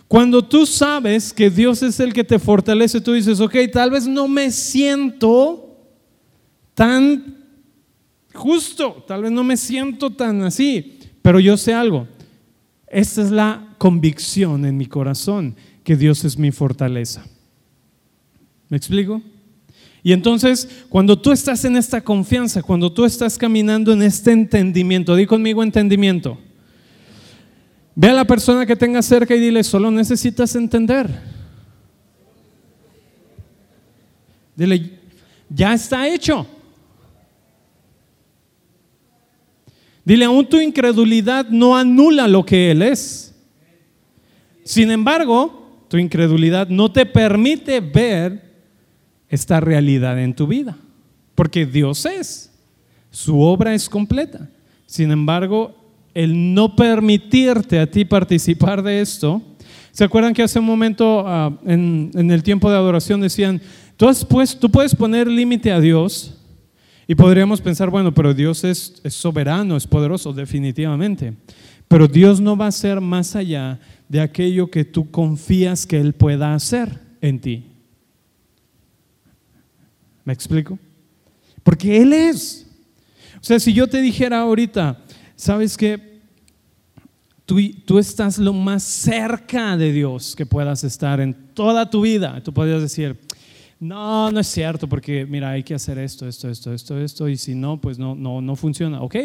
Cuando 0.06 0.40
tú 0.40 0.66
sabes 0.66 1.32
que 1.32 1.50
Dios 1.50 1.82
es 1.82 1.98
el 1.98 2.12
que 2.12 2.22
te 2.22 2.38
fortalece, 2.38 3.00
tú 3.00 3.12
dices, 3.12 3.40
ok, 3.40 3.56
tal 3.72 3.90
vez 3.90 4.06
no 4.06 4.28
me 4.28 4.52
siento 4.52 5.76
tan 6.74 7.39
justo, 8.40 9.04
tal 9.06 9.22
vez 9.22 9.32
no 9.32 9.44
me 9.44 9.56
siento 9.56 10.10
tan 10.10 10.42
así, 10.42 10.98
pero 11.22 11.38
yo 11.38 11.56
sé 11.56 11.74
algo. 11.74 12.08
Esta 12.88 13.22
es 13.22 13.30
la 13.30 13.74
convicción 13.78 14.64
en 14.64 14.76
mi 14.76 14.86
corazón, 14.86 15.54
que 15.84 15.94
Dios 15.94 16.24
es 16.24 16.38
mi 16.38 16.50
fortaleza. 16.50 17.24
¿Me 18.68 18.76
explico? 18.76 19.22
Y 20.02 20.12
entonces, 20.12 20.68
cuando 20.88 21.18
tú 21.18 21.30
estás 21.30 21.64
en 21.64 21.76
esta 21.76 22.00
confianza, 22.00 22.62
cuando 22.62 22.92
tú 22.92 23.04
estás 23.04 23.36
caminando 23.36 23.92
en 23.92 24.02
este 24.02 24.32
entendimiento, 24.32 25.14
di 25.14 25.26
conmigo 25.26 25.62
entendimiento 25.62 26.38
Ve 27.94 28.08
a 28.08 28.14
la 28.14 28.24
persona 28.24 28.64
que 28.64 28.76
tenga 28.76 29.02
cerca 29.02 29.34
y 29.34 29.40
dile, 29.40 29.62
solo 29.62 29.90
necesitas 29.90 30.54
entender. 30.54 31.10
Dile, 34.56 34.98
ya 35.48 35.74
está 35.74 36.08
hecho. 36.08 36.46
Dile, 40.10 40.24
aún 40.24 40.44
tu 40.44 40.60
incredulidad 40.60 41.48
no 41.50 41.76
anula 41.76 42.26
lo 42.26 42.44
que 42.44 42.72
Él 42.72 42.82
es. 42.82 43.32
Sin 44.64 44.90
embargo, 44.90 45.84
tu 45.88 45.98
incredulidad 45.98 46.68
no 46.68 46.90
te 46.90 47.06
permite 47.06 47.78
ver 47.78 48.42
esta 49.28 49.60
realidad 49.60 50.20
en 50.20 50.34
tu 50.34 50.48
vida. 50.48 50.76
Porque 51.36 51.64
Dios 51.64 52.06
es. 52.06 52.50
Su 53.12 53.40
obra 53.40 53.72
es 53.72 53.88
completa. 53.88 54.50
Sin 54.84 55.12
embargo, 55.12 55.76
el 56.12 56.54
no 56.54 56.74
permitirte 56.74 57.78
a 57.78 57.88
ti 57.88 58.04
participar 58.04 58.82
de 58.82 59.00
esto. 59.00 59.40
¿Se 59.92 60.02
acuerdan 60.02 60.34
que 60.34 60.42
hace 60.42 60.58
un 60.58 60.66
momento 60.66 61.22
ah, 61.24 61.56
en, 61.64 62.10
el 62.16 62.42
tiempo 62.42 62.68
de 62.68 62.76
adoración 62.76 63.20
decían, 63.20 63.62
tú, 63.96 64.10
pues, 64.28 64.58
tú 64.58 64.72
puedes 64.72 64.92
poner 64.92 65.28
límite 65.28 65.70
a 65.70 65.78
Dios? 65.78 66.39
Y 67.10 67.16
podríamos 67.16 67.60
pensar, 67.60 67.90
bueno, 67.90 68.14
pero 68.14 68.32
Dios 68.32 68.62
es, 68.62 69.02
soberano, 69.08 69.76
es 69.76 69.84
poderoso, 69.84 70.32
definitivamente. 70.32 71.34
Pero 71.88 72.06
Dios 72.06 72.40
no 72.40 72.56
va 72.56 72.68
a 72.68 72.70
ser 72.70 73.00
más 73.00 73.34
allá 73.34 73.80
de 74.08 74.20
aquello 74.20 74.70
que 74.70 74.84
tú 74.84 75.10
confías 75.10 75.86
que 75.86 75.98
Él 75.98 76.12
pueda 76.12 76.54
hacer 76.54 77.00
en 77.20 77.40
ti. 77.40 77.66
¿Me 80.24 80.32
explico? 80.32 80.78
Porque 81.64 82.00
Él 82.00 82.12
es. 82.12 82.68
O 83.40 83.44
sea, 83.44 83.58
si 83.58 83.72
yo 83.72 83.88
te 83.88 84.00
dijera 84.00 84.42
ahorita, 84.42 85.02
¿sabes 85.34 85.76
que 85.76 86.08
Tú, 87.44 87.58
tú, 87.84 87.98
estás 87.98 88.38
lo 88.38 88.52
más 88.52 88.84
cerca 88.84 89.76
de 89.76 89.90
Dios 89.90 90.36
que 90.36 90.46
puedas 90.46 90.84
estar 90.84 91.18
en 91.18 91.34
toda 91.54 91.90
tu 91.90 92.02
vida. 92.02 92.40
Tú 92.44 92.54
podrías 92.54 92.80
decir, 92.80 93.18
no, 93.80 94.30
no 94.30 94.40
es 94.40 94.46
cierto, 94.46 94.86
porque 94.88 95.24
mira, 95.24 95.50
hay 95.50 95.62
que 95.62 95.74
hacer 95.74 95.98
esto, 95.98 96.28
esto, 96.28 96.50
esto, 96.50 96.72
esto, 96.72 97.00
esto, 97.00 97.28
y 97.28 97.38
si 97.38 97.54
no, 97.54 97.80
pues 97.80 97.98
no, 97.98 98.14
no, 98.14 98.42
no 98.42 98.54
funciona. 98.54 99.00
Ok, 99.00 99.16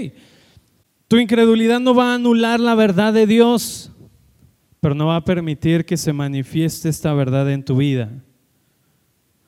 tu 1.09 1.17
incredulidad 1.17 1.81
no 1.81 1.93
va 1.93 2.12
a 2.12 2.15
anular 2.15 2.62
la 2.62 2.74
verdad 2.74 3.13
de 3.13 3.27
Dios, 3.27 3.91
pero 4.79 4.95
no 4.95 5.07
va 5.07 5.17
a 5.17 5.25
permitir 5.25 5.85
que 5.85 5.97
se 5.97 6.13
manifieste 6.13 6.88
esta 6.88 7.13
verdad 7.13 7.51
en 7.51 7.65
tu 7.65 7.75
vida. 7.75 8.09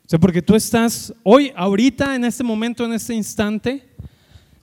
O 0.05 0.09
sea, 0.09 0.19
porque 0.19 0.41
tú 0.41 0.55
estás 0.55 1.13
hoy, 1.23 1.53
ahorita, 1.55 2.13
en 2.15 2.25
este 2.25 2.43
momento, 2.43 2.83
en 2.85 2.93
este 2.93 3.13
instante, 3.13 3.87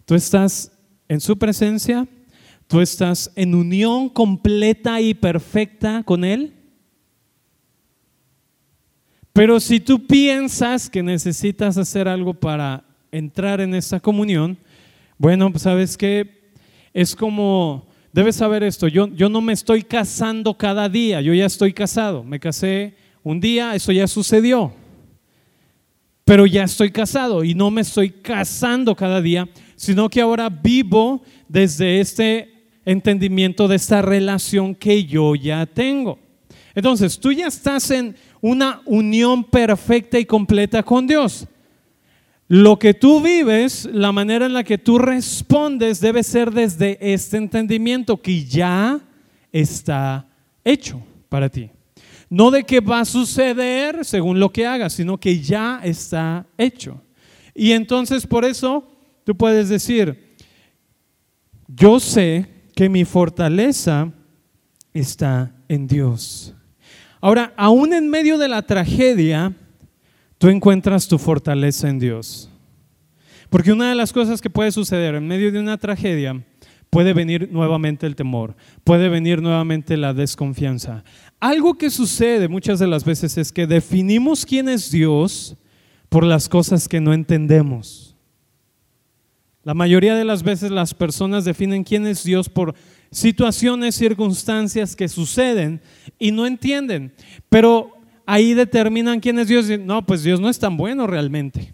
tú 0.04 0.14
estás 0.14 0.70
en 1.08 1.20
su 1.20 1.38
presencia, 1.38 2.06
tú 2.66 2.80
estás 2.80 3.32
en 3.34 3.54
unión 3.54 4.10
completa 4.10 5.00
y 5.00 5.14
perfecta 5.14 6.02
con 6.02 6.22
Él. 6.22 6.52
Pero 9.34 9.58
si 9.58 9.80
tú 9.80 10.06
piensas 10.06 10.88
que 10.88 11.02
necesitas 11.02 11.76
hacer 11.76 12.06
algo 12.06 12.34
para 12.34 12.84
entrar 13.10 13.60
en 13.60 13.74
esa 13.74 13.98
comunión, 13.98 14.56
bueno, 15.18 15.50
pues 15.50 15.64
sabes 15.64 15.96
que 15.96 16.52
es 16.92 17.16
como 17.16 17.84
debes 18.12 18.36
saber 18.36 18.62
esto, 18.62 18.86
yo, 18.86 19.08
yo 19.08 19.28
no 19.28 19.40
me 19.40 19.52
estoy 19.52 19.82
casando 19.82 20.56
cada 20.56 20.88
día, 20.88 21.20
yo 21.20 21.34
ya 21.34 21.46
estoy 21.46 21.72
casado, 21.72 22.22
me 22.22 22.38
casé 22.38 22.94
un 23.24 23.40
día, 23.40 23.74
eso 23.74 23.90
ya 23.90 24.06
sucedió, 24.06 24.72
pero 26.24 26.46
ya 26.46 26.62
estoy 26.62 26.92
casado 26.92 27.42
y 27.42 27.54
no 27.54 27.72
me 27.72 27.80
estoy 27.80 28.10
casando 28.10 28.94
cada 28.94 29.20
día, 29.20 29.48
sino 29.74 30.08
que 30.08 30.20
ahora 30.20 30.48
vivo 30.48 31.24
desde 31.48 31.98
este 31.98 32.68
entendimiento 32.84 33.66
de 33.66 33.74
esta 33.74 34.00
relación 34.00 34.76
que 34.76 35.04
yo 35.04 35.34
ya 35.34 35.66
tengo. 35.66 36.20
Entonces, 36.74 37.18
tú 37.18 37.32
ya 37.32 37.46
estás 37.46 37.90
en 37.90 38.16
una 38.46 38.82
unión 38.84 39.42
perfecta 39.42 40.18
y 40.18 40.26
completa 40.26 40.82
con 40.82 41.06
Dios. 41.06 41.46
Lo 42.46 42.78
que 42.78 42.92
tú 42.92 43.22
vives, 43.22 43.88
la 43.90 44.12
manera 44.12 44.44
en 44.44 44.52
la 44.52 44.64
que 44.64 44.76
tú 44.76 44.98
respondes 44.98 45.98
debe 45.98 46.22
ser 46.22 46.50
desde 46.50 46.98
este 47.00 47.38
entendimiento 47.38 48.20
que 48.20 48.44
ya 48.44 49.00
está 49.50 50.28
hecho 50.62 51.02
para 51.30 51.48
ti. 51.48 51.70
No 52.28 52.50
de 52.50 52.64
que 52.64 52.80
va 52.80 53.00
a 53.00 53.04
suceder 53.06 54.04
según 54.04 54.38
lo 54.38 54.52
que 54.52 54.66
hagas, 54.66 54.92
sino 54.92 55.16
que 55.16 55.40
ya 55.40 55.80
está 55.82 56.44
hecho. 56.58 57.00
Y 57.54 57.72
entonces 57.72 58.26
por 58.26 58.44
eso 58.44 58.86
tú 59.24 59.34
puedes 59.34 59.70
decir, 59.70 60.34
yo 61.66 61.98
sé 61.98 62.46
que 62.76 62.90
mi 62.90 63.06
fortaleza 63.06 64.12
está 64.92 65.50
en 65.66 65.86
Dios. 65.86 66.54
Ahora, 67.24 67.54
aún 67.56 67.94
en 67.94 68.10
medio 68.10 68.36
de 68.36 68.48
la 68.48 68.60
tragedia, 68.60 69.54
tú 70.36 70.50
encuentras 70.50 71.08
tu 71.08 71.16
fortaleza 71.16 71.88
en 71.88 71.98
Dios. 71.98 72.50
Porque 73.48 73.72
una 73.72 73.88
de 73.88 73.94
las 73.94 74.12
cosas 74.12 74.42
que 74.42 74.50
puede 74.50 74.70
suceder 74.70 75.14
en 75.14 75.26
medio 75.26 75.50
de 75.50 75.58
una 75.58 75.78
tragedia, 75.78 76.44
puede 76.90 77.14
venir 77.14 77.48
nuevamente 77.50 78.06
el 78.06 78.14
temor, 78.14 78.54
puede 78.84 79.08
venir 79.08 79.40
nuevamente 79.40 79.96
la 79.96 80.12
desconfianza. 80.12 81.02
Algo 81.40 81.78
que 81.78 81.88
sucede 81.88 82.46
muchas 82.46 82.78
de 82.78 82.88
las 82.88 83.06
veces 83.06 83.38
es 83.38 83.52
que 83.52 83.66
definimos 83.66 84.44
quién 84.44 84.68
es 84.68 84.90
Dios 84.90 85.56
por 86.10 86.24
las 86.24 86.50
cosas 86.50 86.88
que 86.88 87.00
no 87.00 87.14
entendemos. 87.14 88.14
La 89.62 89.72
mayoría 89.72 90.14
de 90.14 90.26
las 90.26 90.42
veces 90.42 90.70
las 90.70 90.92
personas 90.92 91.46
definen 91.46 91.84
quién 91.84 92.06
es 92.06 92.22
Dios 92.22 92.50
por 92.50 92.74
situaciones, 93.14 93.94
circunstancias 93.94 94.96
que 94.96 95.08
suceden 95.08 95.80
y 96.18 96.32
no 96.32 96.46
entienden. 96.46 97.14
Pero 97.48 97.92
ahí 98.26 98.54
determinan 98.54 99.20
quién 99.20 99.38
es 99.38 99.48
Dios. 99.48 99.66
No, 99.80 100.04
pues 100.04 100.24
Dios 100.24 100.40
no 100.40 100.48
es 100.48 100.58
tan 100.58 100.76
bueno 100.76 101.06
realmente. 101.06 101.72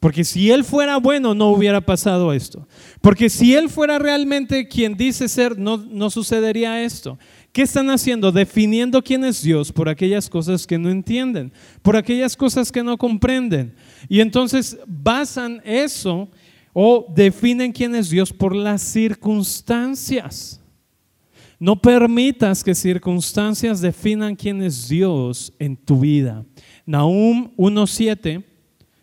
Porque 0.00 0.24
si 0.24 0.50
Él 0.50 0.64
fuera 0.64 0.96
bueno, 0.96 1.34
no 1.34 1.48
hubiera 1.48 1.82
pasado 1.82 2.32
esto. 2.32 2.66
Porque 3.02 3.28
si 3.28 3.54
Él 3.54 3.68
fuera 3.68 3.98
realmente 3.98 4.66
quien 4.66 4.96
dice 4.96 5.28
ser, 5.28 5.58
no, 5.58 5.76
no 5.76 6.08
sucedería 6.08 6.82
esto. 6.82 7.18
¿Qué 7.52 7.62
están 7.62 7.90
haciendo? 7.90 8.32
Definiendo 8.32 9.02
quién 9.02 9.24
es 9.24 9.42
Dios 9.42 9.72
por 9.72 9.90
aquellas 9.90 10.30
cosas 10.30 10.66
que 10.66 10.78
no 10.78 10.88
entienden, 10.88 11.52
por 11.82 11.96
aquellas 11.96 12.34
cosas 12.34 12.72
que 12.72 12.82
no 12.82 12.96
comprenden. 12.96 13.74
Y 14.08 14.20
entonces 14.20 14.78
basan 14.86 15.60
eso 15.64 16.30
o 16.72 17.06
definen 17.14 17.72
quién 17.72 17.94
es 17.94 18.10
Dios 18.10 18.32
por 18.32 18.54
las 18.54 18.82
circunstancias. 18.82 20.60
No 21.58 21.76
permitas 21.76 22.64
que 22.64 22.74
circunstancias 22.74 23.80
definan 23.80 24.34
quién 24.34 24.62
es 24.62 24.88
Dios 24.88 25.52
en 25.58 25.76
tu 25.76 26.00
vida. 26.00 26.44
Nahum 26.86 27.54
1.7 27.56 28.42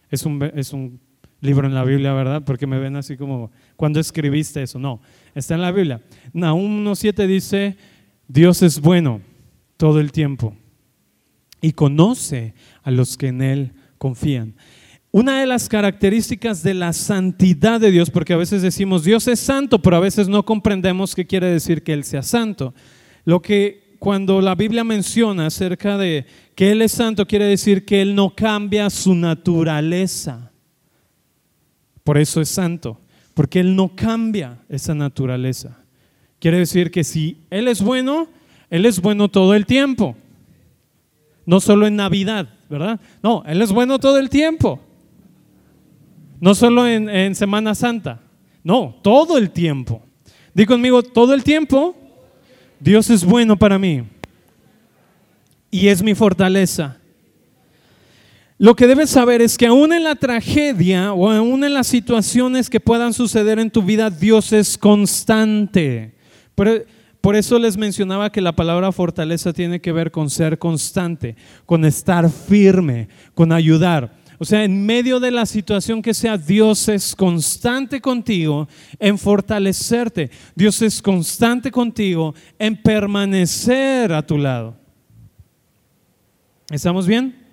es 0.09 0.25
un, 0.25 0.41
es 0.55 0.73
un 0.73 0.99
libro 1.39 1.67
en 1.67 1.75
la 1.75 1.83
Biblia, 1.83 2.13
¿verdad? 2.13 2.43
Porque 2.43 2.65
me 2.65 2.79
ven 2.79 2.95
así 2.95 3.15
como, 3.15 3.51
cuando 3.75 3.99
escribiste 3.99 4.63
eso? 4.63 4.79
No, 4.79 5.01
está 5.35 5.53
en 5.53 5.61
la 5.61 5.71
Biblia. 5.71 6.01
Nahum 6.33 6.83
1.7 6.83 7.27
dice, 7.27 7.77
Dios 8.27 8.63
es 8.63 8.79
bueno 8.79 9.21
todo 9.77 9.99
el 9.99 10.11
tiempo 10.11 10.55
y 11.61 11.73
conoce 11.73 12.53
a 12.83 12.91
los 12.91 13.17
que 13.17 13.27
en 13.27 13.41
Él 13.41 13.71
confían. 13.97 14.55
Una 15.17 15.39
de 15.39 15.47
las 15.47 15.67
características 15.67 16.61
de 16.61 16.75
la 16.75 16.93
santidad 16.93 17.81
de 17.81 17.89
Dios, 17.89 18.11
porque 18.11 18.33
a 18.33 18.37
veces 18.37 18.61
decimos 18.61 19.03
Dios 19.03 19.27
es 19.27 19.39
santo, 19.39 19.79
pero 19.81 19.95
a 19.95 19.99
veces 19.99 20.27
no 20.27 20.45
comprendemos 20.45 21.15
qué 21.15 21.25
quiere 21.25 21.47
decir 21.47 21.81
que 21.81 21.93
Él 21.93 22.03
sea 22.03 22.21
santo. 22.21 22.75
Lo 23.25 23.41
que 23.41 23.95
cuando 23.97 24.41
la 24.41 24.53
Biblia 24.53 24.83
menciona 24.83 25.47
acerca 25.47 25.97
de 25.97 26.27
que 26.53 26.69
Él 26.69 26.83
es 26.83 26.91
santo, 26.91 27.25
quiere 27.25 27.45
decir 27.45 27.83
que 27.83 28.03
Él 28.03 28.13
no 28.13 28.35
cambia 28.35 28.91
su 28.91 29.15
naturaleza. 29.15 30.51
Por 32.03 32.19
eso 32.19 32.39
es 32.39 32.49
santo, 32.49 33.01
porque 33.33 33.59
Él 33.59 33.75
no 33.75 33.95
cambia 33.95 34.59
esa 34.69 34.93
naturaleza. 34.93 35.79
Quiere 36.37 36.59
decir 36.59 36.91
que 36.91 37.03
si 37.03 37.39
Él 37.49 37.67
es 37.69 37.81
bueno, 37.81 38.27
Él 38.69 38.85
es 38.85 39.01
bueno 39.01 39.29
todo 39.29 39.55
el 39.55 39.65
tiempo. 39.65 40.15
No 41.43 41.59
solo 41.59 41.87
en 41.87 41.95
Navidad, 41.95 42.49
¿verdad? 42.69 42.99
No, 43.23 43.43
Él 43.47 43.63
es 43.63 43.71
bueno 43.71 43.97
todo 43.97 44.19
el 44.19 44.29
tiempo. 44.29 44.83
No 46.39 46.53
solo 46.53 46.87
en, 46.87 47.35
Semana 47.35 47.73
Santa, 47.73 48.21
no, 48.63 48.95
todo 49.01 49.37
el 49.37 49.49
tiempo. 49.49 50.03
Di 50.53 50.65
conmigo, 50.65 51.01
todo 51.01 51.33
el 51.33 51.43
tiempo, 51.43 51.95
Dios 52.79 53.09
es 53.09 53.23
bueno 53.23 53.57
para 53.57 53.79
mí 53.79 54.03
y 55.71 55.87
es 55.87 56.03
mi 56.03 56.13
fortaleza. 56.13 56.97
Lo 58.59 58.75
que 58.75 58.87
debes 58.87 59.11
saber 59.11 59.41
es 59.41 59.57
que 59.57 59.67
aún 59.67 59.93
en 59.93 60.03
la 60.03 60.15
tragedia 60.15 61.13
o 61.13 61.29
aún 61.29 61.63
en 61.63 61.73
las 61.73 61.87
situaciones 61.87 62.69
que 62.69 62.79
puedan 62.79 63.13
suceder 63.13 63.59
en 63.59 63.69
tu 63.69 63.83
vida, 63.83 64.09
Dios 64.09 64.51
es 64.51 64.77
constante. 64.77 66.15
Por, 66.55 66.87
por, 67.21 67.35
eso 67.35 67.59
les 67.59 67.77
mencionaba 67.77 68.31
que 68.31 68.41
la 68.41 68.55
palabra 68.55 68.91
fortaleza 68.91 69.53
tiene 69.53 69.79
que 69.79 69.91
ver 69.91 70.09
con 70.09 70.31
ser 70.31 70.57
constante, 70.57 71.35
con 71.67 71.85
estar 71.85 72.31
firme, 72.31 73.09
con 73.35 73.51
ayudar. 73.51 74.11
O 74.39 74.45
sea, 74.45 74.63
en 74.63 74.85
medio 74.85 75.19
de 75.19 75.31
la 75.31 75.45
situación 75.45 76.01
que 76.01 76.13
sea, 76.13 76.37
Dios 76.37 76.87
es 76.89 77.15
constante 77.15 77.99
contigo 77.99 78.67
en 78.99 79.17
fortalecerte. 79.17 80.29
Dios 80.55 80.81
es 80.83 81.01
constante 81.01 81.71
contigo 81.71 82.35
en 82.59 82.79
permanecer 82.81 84.13
a 84.13 84.25
tu 84.25 84.37
lado. 84.37 84.75
¿Estamos 86.69 87.07
bien? 87.07 87.47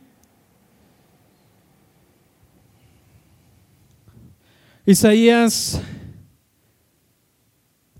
Isaías 4.84 5.80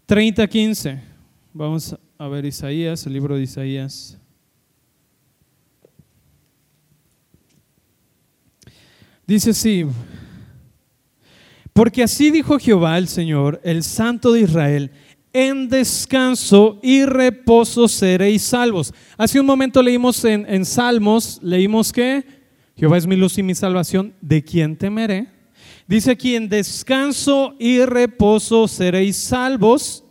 30, 0.05 0.47
15. 0.47 1.01
Vamos 1.55 1.97
a 2.19 2.29
ver 2.29 2.45
Isaías, 2.45 3.07
el 3.07 3.15
libro 3.15 3.37
de 3.37 3.45
Isaías. 3.45 4.19
Dice 9.27 9.51
así, 9.51 9.87
porque 11.73 12.03
así 12.03 12.31
dijo 12.31 12.59
Jehová 12.59 12.99
el 12.99 13.09
Señor, 13.09 13.61
el 13.65 13.83
Santo 13.83 14.33
de 14.33 14.43
Israel, 14.43 14.91
en 15.33 15.69
descanso 15.69 16.79
y 16.83 17.05
reposo 17.05 17.89
seréis 17.89 18.43
salvos. 18.43 18.93
Hace 19.17 19.41
un 19.41 19.47
momento 19.47 19.83
leímos 19.83 20.25
en, 20.25 20.47
en 20.49 20.65
Salmos, 20.65 21.41
leímos 21.43 21.93
que 21.93 22.25
Jehová 22.77 22.99
es 22.99 23.07
mi 23.07 23.17
luz 23.17 23.39
y 23.39 23.43
mi 23.43 23.55
salvación, 23.55 24.15
¿de 24.21 24.45
quién 24.45 24.77
temeré? 24.77 25.29
Dice 25.87 26.13
aquí, 26.13 26.35
en 26.35 26.49
descanso 26.49 27.57
y 27.59 27.85
reposo 27.85 28.69
seréis 28.69 29.17
salvos. 29.17 30.05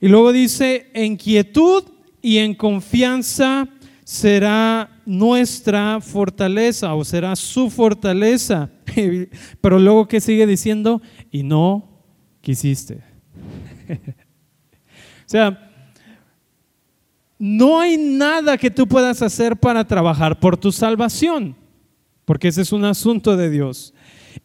Y 0.00 0.08
luego 0.08 0.32
dice, 0.32 0.90
en 0.94 1.16
quietud 1.16 1.84
y 2.22 2.38
en 2.38 2.54
confianza 2.54 3.68
será 4.08 5.02
nuestra 5.04 6.00
fortaleza 6.00 6.94
o 6.94 7.04
será 7.04 7.36
su 7.36 7.68
fortaleza. 7.68 8.70
Pero 9.60 9.78
luego 9.78 10.08
que 10.08 10.22
sigue 10.22 10.46
diciendo, 10.46 11.02
y 11.30 11.42
no 11.42 11.86
quisiste. 12.40 13.02
o 13.90 15.26
sea, 15.26 15.70
no 17.38 17.80
hay 17.80 17.98
nada 17.98 18.56
que 18.56 18.70
tú 18.70 18.88
puedas 18.88 19.20
hacer 19.20 19.58
para 19.58 19.86
trabajar 19.86 20.40
por 20.40 20.56
tu 20.56 20.72
salvación, 20.72 21.54
porque 22.24 22.48
ese 22.48 22.62
es 22.62 22.72
un 22.72 22.86
asunto 22.86 23.36
de 23.36 23.50
Dios. 23.50 23.92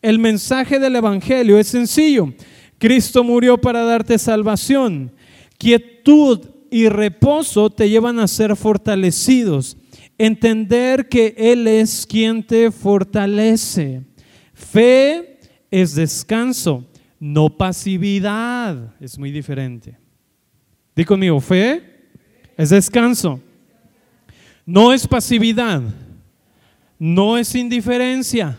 El 0.01 0.19
mensaje 0.19 0.77
del 0.77 0.97
Evangelio 0.97 1.57
es 1.57 1.67
sencillo. 1.67 2.33
Cristo 2.77 3.23
murió 3.23 3.57
para 3.57 3.85
darte 3.85 4.17
salvación. 4.17 5.13
Quietud 5.57 6.52
y 6.73 6.89
reposo 6.89 7.69
te 7.69 7.87
llevan 7.87 8.17
a 8.17 8.27
ser 8.27 8.55
fortalecidos. 8.55 9.77
Entender 10.17 11.07
que 11.07 11.35
Él 11.37 11.67
es 11.67 12.03
quien 12.03 12.41
te 12.41 12.71
fortalece. 12.71 14.01
Fe 14.55 15.37
es 15.69 15.93
descanso, 15.93 16.83
no 17.19 17.47
pasividad. 17.55 18.91
Es 18.99 19.19
muy 19.19 19.31
diferente. 19.31 19.95
Di 20.95 21.05
conmigo, 21.05 21.39
fe 21.39 22.09
es 22.57 22.71
descanso. 22.71 23.39
No 24.65 24.91
es 24.93 25.07
pasividad. 25.07 25.79
No 26.97 27.37
es 27.37 27.53
indiferencia. 27.53 28.57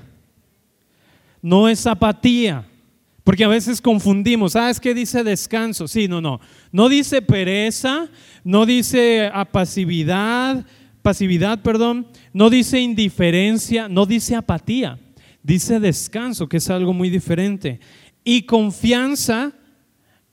No 1.42 1.68
es 1.68 1.84
apatía. 1.84 2.64
Porque 3.24 3.44
a 3.44 3.48
veces 3.48 3.80
confundimos, 3.80 4.54
ah, 4.54 4.68
es 4.68 4.78
que 4.78 4.92
dice 4.92 5.24
descanso. 5.24 5.88
Sí, 5.88 6.06
no, 6.06 6.20
no. 6.20 6.40
No 6.70 6.90
dice 6.90 7.22
pereza, 7.22 8.08
no 8.44 8.66
dice 8.66 9.30
apasividad, 9.32 10.66
pasividad, 11.00 11.62
perdón, 11.62 12.06
no 12.34 12.50
dice 12.50 12.80
indiferencia, 12.80 13.88
no 13.88 14.04
dice 14.04 14.36
apatía. 14.36 14.98
Dice 15.42 15.80
descanso, 15.80 16.48
que 16.48 16.58
es 16.58 16.68
algo 16.68 16.92
muy 16.92 17.08
diferente. 17.08 17.80
Y 18.22 18.42
confianza, 18.42 19.52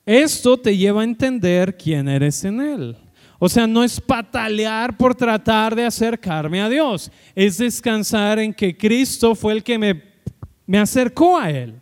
esto 0.06 0.58
te 0.58 0.76
lleva 0.76 1.02
a 1.02 1.06
entender 1.06 1.78
quién 1.78 2.10
eres 2.10 2.44
en 2.44 2.60
Él. 2.60 2.98
O 3.40 3.50
sea, 3.50 3.68
no 3.68 3.84
es 3.84 4.00
patalear 4.00 4.98
por 4.98 5.16
tratar 5.16 5.76
de 5.76 5.86
acercarme 5.86 6.62
a 6.62 6.70
Dios, 6.70 7.10
es 7.36 7.58
descansar 7.58 8.38
en 8.40 8.54
que 8.54 8.78
Cristo 8.78 9.34
fue 9.34 9.54
el 9.54 9.64
que 9.64 9.78
me, 9.78 10.02
me 10.66 10.78
acercó 10.78 11.40
a 11.40 11.50
Él. 11.50 11.82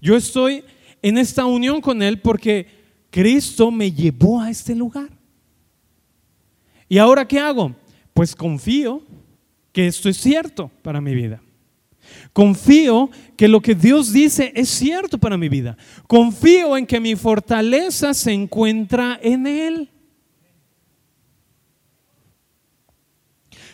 Yo 0.00 0.16
estoy 0.16 0.64
en 1.02 1.18
esta 1.18 1.44
unión 1.44 1.80
con 1.80 2.02
Él 2.02 2.20
porque 2.20 2.66
Cristo 3.10 3.70
me 3.70 3.90
llevó 3.92 4.40
a 4.40 4.50
este 4.50 4.74
lugar. 4.74 5.08
¿Y 6.88 6.98
ahora 6.98 7.26
qué 7.26 7.38
hago? 7.38 7.74
Pues 8.14 8.34
confío 8.34 9.02
que 9.72 9.86
esto 9.86 10.08
es 10.08 10.16
cierto 10.16 10.70
para 10.82 11.00
mi 11.00 11.14
vida. 11.14 11.40
Confío 12.32 13.10
que 13.36 13.48
lo 13.48 13.60
que 13.60 13.74
Dios 13.74 14.12
dice 14.12 14.52
es 14.54 14.68
cierto 14.68 15.18
para 15.18 15.36
mi 15.36 15.48
vida. 15.48 15.76
Confío 16.06 16.76
en 16.76 16.86
que 16.86 17.00
mi 17.00 17.14
fortaleza 17.14 18.14
se 18.14 18.32
encuentra 18.32 19.18
en 19.22 19.46
Él. 19.46 19.90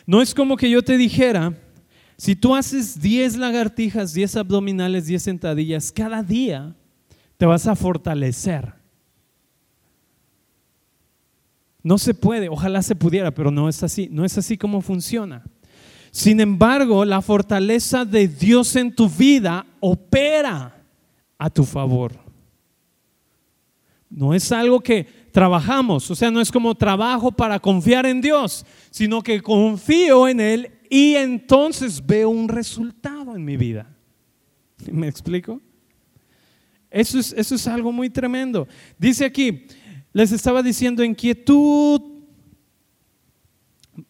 No 0.06 0.22
es 0.22 0.34
como 0.34 0.56
que 0.56 0.70
yo 0.70 0.82
te 0.82 0.96
dijera, 0.96 1.54
si 2.16 2.34
tú 2.34 2.54
haces 2.54 3.00
10 3.00 3.36
lagartijas, 3.36 4.14
10 4.14 4.36
abdominales, 4.36 5.06
10 5.06 5.22
sentadillas 5.22 5.92
cada 5.92 6.22
día, 6.22 6.74
te 7.36 7.44
vas 7.44 7.66
a 7.66 7.76
fortalecer. 7.76 8.72
No 11.82 11.98
se 11.98 12.14
puede, 12.14 12.48
ojalá 12.48 12.82
se 12.82 12.96
pudiera, 12.96 13.30
pero 13.30 13.50
no 13.50 13.68
es 13.68 13.82
así, 13.82 14.08
no 14.10 14.24
es 14.24 14.36
así 14.38 14.56
como 14.56 14.80
funciona. 14.80 15.44
Sin 16.10 16.40
embargo, 16.40 17.04
la 17.04 17.20
fortaleza 17.20 18.04
de 18.04 18.26
Dios 18.26 18.74
en 18.76 18.94
tu 18.94 19.08
vida 19.08 19.66
opera 19.80 20.82
a 21.36 21.50
tu 21.50 21.64
favor. 21.64 22.18
No 24.08 24.32
es 24.32 24.50
algo 24.50 24.80
que 24.80 25.06
trabajamos, 25.30 26.10
o 26.10 26.14
sea, 26.14 26.30
no 26.30 26.40
es 26.40 26.50
como 26.50 26.74
trabajo 26.74 27.30
para 27.30 27.60
confiar 27.60 28.06
en 28.06 28.22
Dios, 28.22 28.64
sino 28.90 29.22
que 29.22 29.42
confío 29.42 30.26
en 30.26 30.40
Él 30.40 30.70
y 30.90 31.14
entonces 31.14 32.04
veo 32.04 32.30
un 32.30 32.48
resultado 32.48 33.36
en 33.36 33.44
mi 33.44 33.56
vida. 33.56 33.94
¿Me 34.90 35.08
explico? 35.08 35.60
Eso 36.90 37.18
es, 37.18 37.32
eso 37.32 37.54
es 37.54 37.66
algo 37.66 37.92
muy 37.92 38.10
tremendo. 38.10 38.66
Dice 38.98 39.24
aquí, 39.24 39.66
les 40.12 40.32
estaba 40.32 40.62
diciendo 40.62 41.02
en 41.02 41.14
quietud. 41.14 42.00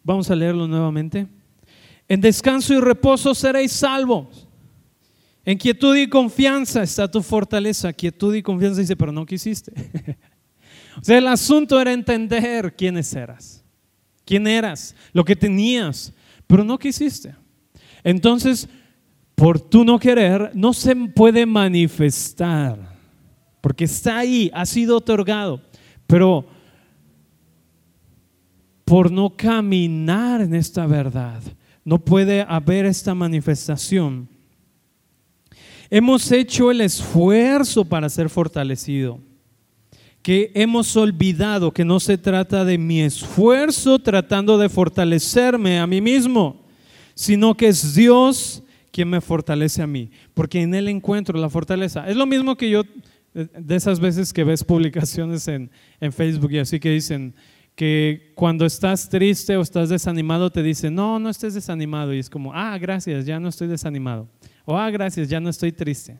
Vamos 0.03 0.29
a 0.29 0.35
leerlo 0.35 0.67
nuevamente. 0.67 1.27
En 2.07 2.21
descanso 2.21 2.73
y 2.73 2.79
reposo 2.79 3.35
seréis 3.35 3.73
salvos. 3.73 4.47
En 5.43 5.57
quietud 5.57 5.95
y 5.95 6.07
confianza 6.07 6.83
está 6.83 7.09
tu 7.09 7.21
fortaleza. 7.21 7.91
Quietud 7.93 8.35
y 8.35 8.41
confianza 8.41 8.81
dice, 8.81 8.95
pero 8.95 9.11
no 9.11 9.25
quisiste. 9.25 9.73
o 11.01 11.03
sea, 11.03 11.17
el 11.17 11.27
asunto 11.27 11.79
era 11.79 11.91
entender 11.91 12.75
quiénes 12.75 13.13
eras, 13.13 13.63
quién 14.25 14.45
eras, 14.45 14.95
lo 15.13 15.23
que 15.23 15.35
tenías, 15.35 16.13
pero 16.47 16.63
no 16.63 16.79
quisiste. 16.79 17.35
Entonces, 18.03 18.67
por 19.35 19.59
tu 19.59 19.83
no 19.83 19.99
querer, 19.99 20.51
no 20.55 20.73
se 20.73 20.95
puede 20.95 21.45
manifestar, 21.45 22.97
porque 23.61 23.83
está 23.83 24.17
ahí, 24.17 24.49
ha 24.53 24.65
sido 24.65 24.97
otorgado, 24.97 25.61
pero 26.07 26.45
por 28.83 29.11
no 29.11 29.29
caminar 29.29 30.41
en 30.41 30.55
esta 30.55 30.87
verdad, 30.87 31.41
no 31.83 31.99
puede 31.99 32.41
haber 32.47 32.85
esta 32.85 33.13
manifestación. 33.13 34.27
Hemos 35.89 36.31
hecho 36.31 36.71
el 36.71 36.81
esfuerzo 36.81 37.85
para 37.85 38.09
ser 38.09 38.29
fortalecido, 38.29 39.19
que 40.27 40.51
hemos 40.55 40.93
olvidado 40.97 41.71
que 41.71 41.85
no 41.85 42.01
se 42.01 42.17
trata 42.17 42.65
de 42.65 42.77
mi 42.77 42.99
esfuerzo 42.99 43.97
tratando 43.97 44.57
de 44.57 44.67
fortalecerme 44.67 45.79
a 45.79 45.87
mí 45.87 46.01
mismo, 46.01 46.65
sino 47.15 47.55
que 47.55 47.69
es 47.69 47.95
Dios 47.95 48.61
quien 48.91 49.09
me 49.09 49.21
fortalece 49.21 49.81
a 49.81 49.87
mí, 49.87 50.11
porque 50.33 50.61
en 50.61 50.75
Él 50.75 50.89
encuentro 50.89 51.39
la 51.39 51.49
fortaleza. 51.49 52.09
Es 52.09 52.17
lo 52.17 52.25
mismo 52.25 52.57
que 52.57 52.69
yo, 52.69 52.83
de 53.33 53.75
esas 53.77 54.01
veces 54.01 54.33
que 54.33 54.43
ves 54.43 54.65
publicaciones 54.65 55.47
en, 55.47 55.71
en 56.01 56.11
Facebook 56.11 56.51
y 56.51 56.59
así 56.59 56.77
que 56.77 56.89
dicen, 56.89 57.33
que 57.73 58.33
cuando 58.35 58.65
estás 58.65 59.07
triste 59.07 59.55
o 59.55 59.61
estás 59.61 59.87
desanimado 59.87 60.49
te 60.49 60.61
dicen, 60.61 60.93
no, 60.93 61.19
no 61.19 61.29
estés 61.29 61.53
desanimado. 61.53 62.13
Y 62.13 62.19
es 62.19 62.29
como, 62.29 62.53
ah, 62.53 62.77
gracias, 62.77 63.25
ya 63.25 63.39
no 63.39 63.47
estoy 63.47 63.69
desanimado. 63.69 64.27
O, 64.65 64.77
ah, 64.77 64.91
gracias, 64.91 65.29
ya 65.29 65.39
no 65.39 65.47
estoy 65.47 65.71
triste. 65.71 66.19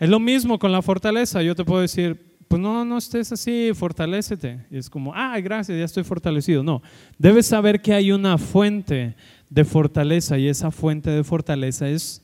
Es 0.00 0.08
lo 0.08 0.18
mismo 0.18 0.58
con 0.58 0.72
la 0.72 0.82
fortaleza. 0.82 1.40
Yo 1.42 1.54
te 1.54 1.64
puedo 1.64 1.82
decir, 1.82 2.26
pues 2.48 2.62
no, 2.62 2.84
no 2.84 2.98
estés 2.98 3.32
así, 3.32 3.72
fortalécete. 3.74 4.64
Y 4.70 4.78
es 4.78 4.88
como, 4.88 5.12
ah, 5.14 5.38
gracias, 5.40 5.78
ya 5.78 5.84
estoy 5.84 6.04
fortalecido. 6.04 6.62
No, 6.62 6.82
debes 7.18 7.46
saber 7.46 7.80
que 7.80 7.92
hay 7.92 8.12
una 8.12 8.38
fuente 8.38 9.16
de 9.50 9.64
fortaleza 9.64 10.38
y 10.38 10.48
esa 10.48 10.70
fuente 10.70 11.10
de 11.10 11.24
fortaleza 11.24 11.88
es 11.88 12.22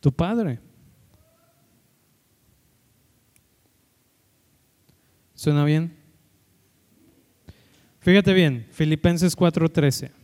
tu 0.00 0.12
Padre. 0.12 0.60
¿Suena 5.34 5.64
bien? 5.64 5.96
Fíjate 8.00 8.32
bien, 8.32 8.66
Filipenses 8.70 9.36
4:13. 9.36 10.17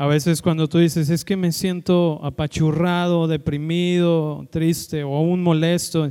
A 0.00 0.06
veces 0.06 0.40
cuando 0.40 0.66
tú 0.66 0.78
dices, 0.78 1.10
es 1.10 1.26
que 1.26 1.36
me 1.36 1.52
siento 1.52 2.24
apachurrado, 2.24 3.28
deprimido, 3.28 4.48
triste 4.48 5.04
o 5.04 5.14
aún 5.14 5.42
molesto, 5.42 6.10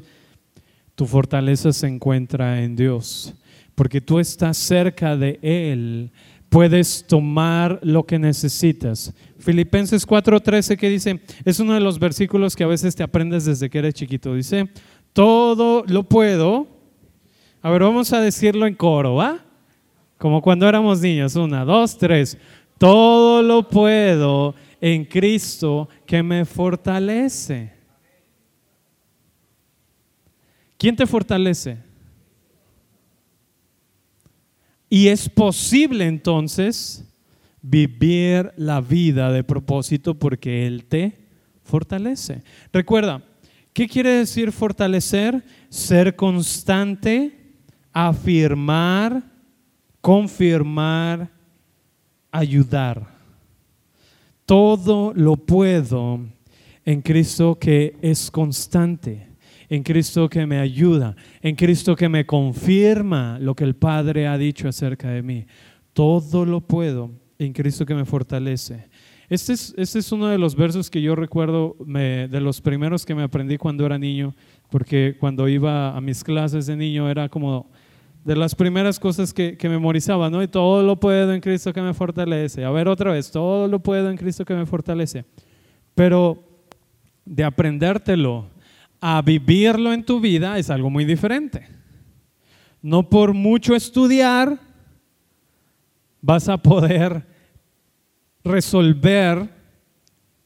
tu 0.93 1.08
fortaleza 1.08 1.73
se 1.73 1.88
encuentra 1.88 2.62
en 2.62 2.75
Dios, 2.75 3.34
porque 3.73 3.99
tú 3.99 4.19
estás 4.19 4.58
cerca 4.58 5.17
de 5.17 5.39
Él 5.41 6.12
puedes 6.49 7.04
tomar 7.08 7.80
lo 7.82 8.06
que 8.06 8.19
necesitas. 8.19 9.12
Filipenses 9.39 10.06
4:13 10.06 10.78
que 10.78 10.88
dice, 10.88 11.19
es 11.43 11.60
uno 11.60 11.73
de 11.73 11.80
los 11.80 11.97
versículos 11.97 12.56
que 12.56 12.65
a 12.65 12.67
veces 12.67 12.95
te 12.95 13.02
aprendes 13.02 13.45
desde 13.45 13.71
que 13.71 13.80
eres 13.80 13.95
chiquito. 13.95 14.36
Dice, 14.36 14.69
todo 15.13 15.84
lo 15.88 16.04
puedo. 16.04 16.67
A 17.63 17.71
ver, 17.71 17.82
vamos 17.82 18.13
a 18.13 18.21
decirlo 18.21 18.67
en 18.67 18.75
coro, 18.75 19.15
¿va? 19.15 19.43
Como 20.19 20.43
cuando 20.43 20.67
éramos 20.67 21.02
niños. 21.02 21.36
Una, 21.36 21.65
dos, 21.65 21.97
tres. 21.97 22.38
Todo 22.79 23.43
lo 23.43 23.67
puedo 23.67 24.55
en 24.81 25.03
Cristo 25.05 25.89
que 26.05 26.23
me 26.23 26.45
fortalece. 26.45 27.73
¿Quién 30.77 30.95
te 30.95 31.05
fortalece? 31.05 31.77
Y 34.89 35.09
es 35.09 35.27
posible 35.27 36.07
entonces 36.07 37.05
vivir 37.61 38.53
la 38.55 38.79
vida 38.79 39.29
de 39.31 39.43
propósito 39.43 40.17
porque 40.17 40.65
Él 40.65 40.85
te 40.85 41.17
fortalece. 41.63 42.43
Recuerda, 42.71 43.21
¿qué 43.73 43.89
quiere 43.89 44.11
decir 44.11 44.53
fortalecer? 44.53 45.43
Ser 45.67 46.15
constante, 46.15 47.57
afirmar, 47.91 49.21
confirmar, 49.99 51.38
ayudar. 52.31 53.07
Todo 54.45 55.13
lo 55.13 55.35
puedo 55.35 56.19
en 56.85 57.01
Cristo 57.01 57.57
que 57.59 57.95
es 58.01 58.31
constante 58.31 59.29
en 59.69 59.83
Cristo 59.83 60.27
que 60.27 60.45
me 60.45 60.59
ayuda, 60.59 61.15
en 61.41 61.55
Cristo 61.55 61.95
que 61.95 62.09
me 62.09 62.25
confirma 62.25 63.37
lo 63.39 63.55
que 63.55 63.63
el 63.63 63.75
Padre 63.75 64.27
ha 64.27 64.37
dicho 64.37 64.67
acerca 64.67 65.09
de 65.09 65.21
mí. 65.21 65.45
Todo 65.93 66.43
lo 66.45 66.61
puedo 66.61 67.11
en 67.37 67.53
Cristo 67.53 67.85
que 67.85 67.93
me 67.93 68.05
fortalece. 68.05 68.89
Este 69.29 69.53
es, 69.53 69.75
este 69.77 69.99
es 69.99 70.11
uno 70.11 70.27
de 70.27 70.39
los 70.39 70.55
versos 70.55 70.89
que 70.89 71.03
yo 71.03 71.15
recuerdo 71.15 71.75
de 71.79 72.41
los 72.41 72.61
primeros 72.61 73.05
que 73.05 73.13
me 73.13 73.21
aprendí 73.21 73.57
cuando 73.57 73.85
era 73.85 73.99
niño, 73.99 74.33
porque 74.71 75.15
cuando 75.19 75.47
iba 75.47 75.95
a 75.95 76.01
mis 76.01 76.23
clases 76.23 76.65
de 76.65 76.75
niño 76.75 77.07
era 77.07 77.29
como 77.29 77.69
de 78.29 78.35
las 78.35 78.53
primeras 78.53 78.99
cosas 78.99 79.33
que, 79.33 79.57
memorizaba, 79.63 80.29
¿no? 80.29 80.43
Y 80.43 80.47
todo 80.47 80.83
lo 80.83 80.99
puedo 80.99 81.33
en 81.33 81.41
Cristo 81.41 81.73
que 81.73 81.81
me 81.81 81.95
fortalece. 81.95 82.63
A 82.63 82.69
ver 82.69 82.87
otra 82.87 83.11
vez, 83.11 83.31
todo 83.31 83.67
lo 83.67 83.79
puedo 83.79 84.07
en 84.07 84.17
Cristo 84.17 84.45
que 84.45 84.53
me 84.53 84.67
fortalece. 84.67 85.25
Pero 85.95 86.37
de 87.25 87.43
aprendértelo 87.43 88.45
a 89.01 89.19
vivirlo 89.23 89.91
en 89.93 90.03
tu 90.03 90.19
vida 90.19 90.59
es 90.59 90.69
algo 90.69 90.91
muy 90.91 91.05
diferente. 91.05 91.67
no 92.83 93.09
por 93.09 93.33
mucho 93.33 93.73
estudiar 93.73 94.59
vas 96.21 96.47
a 96.49 96.57
poder 96.57 97.25
resolver 98.43 99.49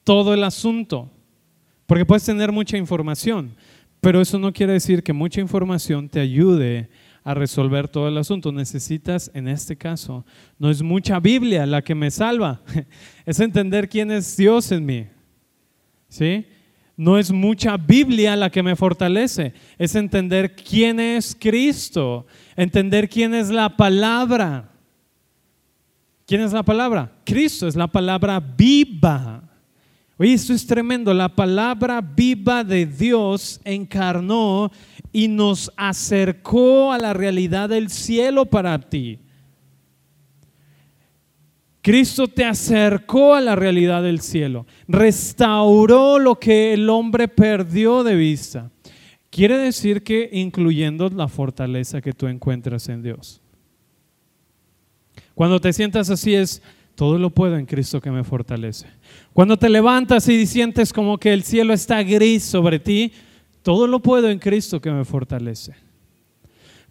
todo 0.06 0.34
el 0.34 0.46
asunto, 0.46 1.12
porque 1.86 2.06
puedes 2.06 2.24
tener 2.24 2.50
mucha 2.54 2.78
información, 2.78 3.54
pero 4.00 4.22
eso 4.22 4.40
no 4.40 4.54
quiere 4.54 4.72
decir 4.72 5.04
que 5.04 5.12
mucha 5.12 5.42
información 5.42 6.08
te 6.08 6.22
ayude 6.22 6.80
a 6.80 7.13
resolver 7.26 7.88
todo 7.88 8.08
el 8.08 8.18
asunto. 8.18 8.52
Necesitas, 8.52 9.32
en 9.34 9.48
este 9.48 9.78
caso, 9.78 10.26
no 10.60 10.70
es 10.70 10.82
mucha 10.82 11.20
Biblia 11.20 11.66
la 11.66 11.82
que 11.82 11.96
me 11.96 12.12
salva, 12.12 12.62
es 13.26 13.40
entender 13.40 13.88
quién 13.88 14.12
es 14.12 14.36
Dios 14.36 14.72
en 14.72 14.86
mí. 14.86 15.08
¿Sí? 16.10 16.46
No 16.96 17.18
es 17.18 17.32
mucha 17.32 17.78
Biblia 17.78 18.36
la 18.36 18.50
que 18.50 18.62
me 18.62 18.76
fortalece, 18.76 19.54
es 19.78 19.96
entender 19.96 20.56
quién 20.56 21.00
es 21.00 21.36
Cristo, 21.40 22.28
entender 22.56 23.10
quién 23.10 23.34
es 23.34 23.50
la 23.50 23.76
palabra. 23.76 24.70
¿Quién 26.26 26.42
es 26.42 26.54
la 26.54 26.64
palabra? 26.64 27.12
Cristo 27.26 27.68
es 27.68 27.76
la 27.76 27.88
palabra 27.88 28.40
viva. 28.40 29.44
Oye, 30.18 30.34
esto 30.34 30.54
es 30.54 30.66
tremendo. 30.66 31.14
La 31.14 31.28
palabra 31.28 32.00
viva 32.00 32.64
de 32.64 32.86
Dios 32.86 33.60
encarnó 33.64 34.72
y 35.14 35.28
nos 35.28 35.72
acercó 35.78 36.92
a 36.92 36.98
la 36.98 37.14
realidad 37.14 37.70
del 37.70 37.90
cielo 37.90 38.46
para 38.48 38.78
ti. 38.80 39.20
Cristo 41.84 42.28
te 42.28 42.44
acercó 42.44 43.36
a 43.36 43.42
la 43.42 43.56
realidad 43.56 44.02
del 44.02 44.22
cielo, 44.22 44.66
restauró 44.88 46.18
lo 46.18 46.40
que 46.40 46.74
el 46.74 46.90
hombre 46.90 47.28
perdió 47.28 48.04
de 48.04 48.16
vista. 48.16 48.72
Quiere 49.30 49.58
decir 49.58 50.04
que 50.04 50.30
incluyendo 50.32 51.10
la 51.10 51.28
fortaleza 51.28 52.02
que 52.02 52.14
tú 52.14 52.28
encuentras 52.28 52.88
en 52.90 53.04
Dios. 53.04 53.42
Cuando 55.36 55.60
te 55.60 55.74
sientas 55.74 56.10
así 56.10 56.34
es, 56.34 56.62
todo 56.96 57.18
lo 57.18 57.32
puedo 57.32 57.58
en 57.58 57.66
Cristo 57.66 58.00
que 58.00 58.12
me 58.12 58.24
fortalece. 58.24 58.88
Cuando 59.34 59.58
te 59.58 59.70
levantas 59.70 60.28
y 60.30 60.46
sientes 60.46 60.94
como 60.94 61.18
que 61.18 61.34
el 61.34 61.44
cielo 61.44 61.74
está 61.74 62.02
gris 62.04 62.44
sobre 62.44 62.80
ti, 62.80 63.12
todo 63.64 63.88
lo 63.88 64.00
puedo 64.00 64.30
en 64.30 64.38
Cristo 64.38 64.80
que 64.80 64.92
me 64.92 65.04
fortalece. 65.04 65.74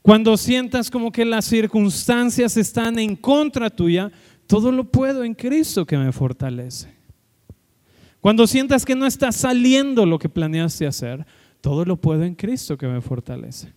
Cuando 0.03 0.37
sientas 0.37 0.91
como 0.91 1.13
que 1.13 1.25
las 1.25 1.45
circunstancias 1.45 2.57
están 2.57 2.99
en 2.99 3.15
contra 3.15 3.71
tuya, 3.71 4.11
todo 4.49 4.73
lo 4.73 4.83
puedo 4.83 5.23
en 5.23 5.35
Cristo 5.35 5.87
que 5.87 5.97
me 5.97 6.11
fortalece. 6.11 6.93
Cuando 8.21 8.47
sientas 8.47 8.85
que 8.85 8.97
no 8.97 9.07
está 9.07 9.31
saliendo 9.31 10.05
lo 10.05 10.19
que 10.19 10.29
planeaste 10.29 10.87
hacer, 10.87 11.25
todo 11.61 11.85
lo 11.85 11.97
puedo 11.97 12.25
en 12.25 12.35
Cristo 12.35 12.77
que 12.77 12.89
me 12.89 13.01
fortalece 13.01 13.73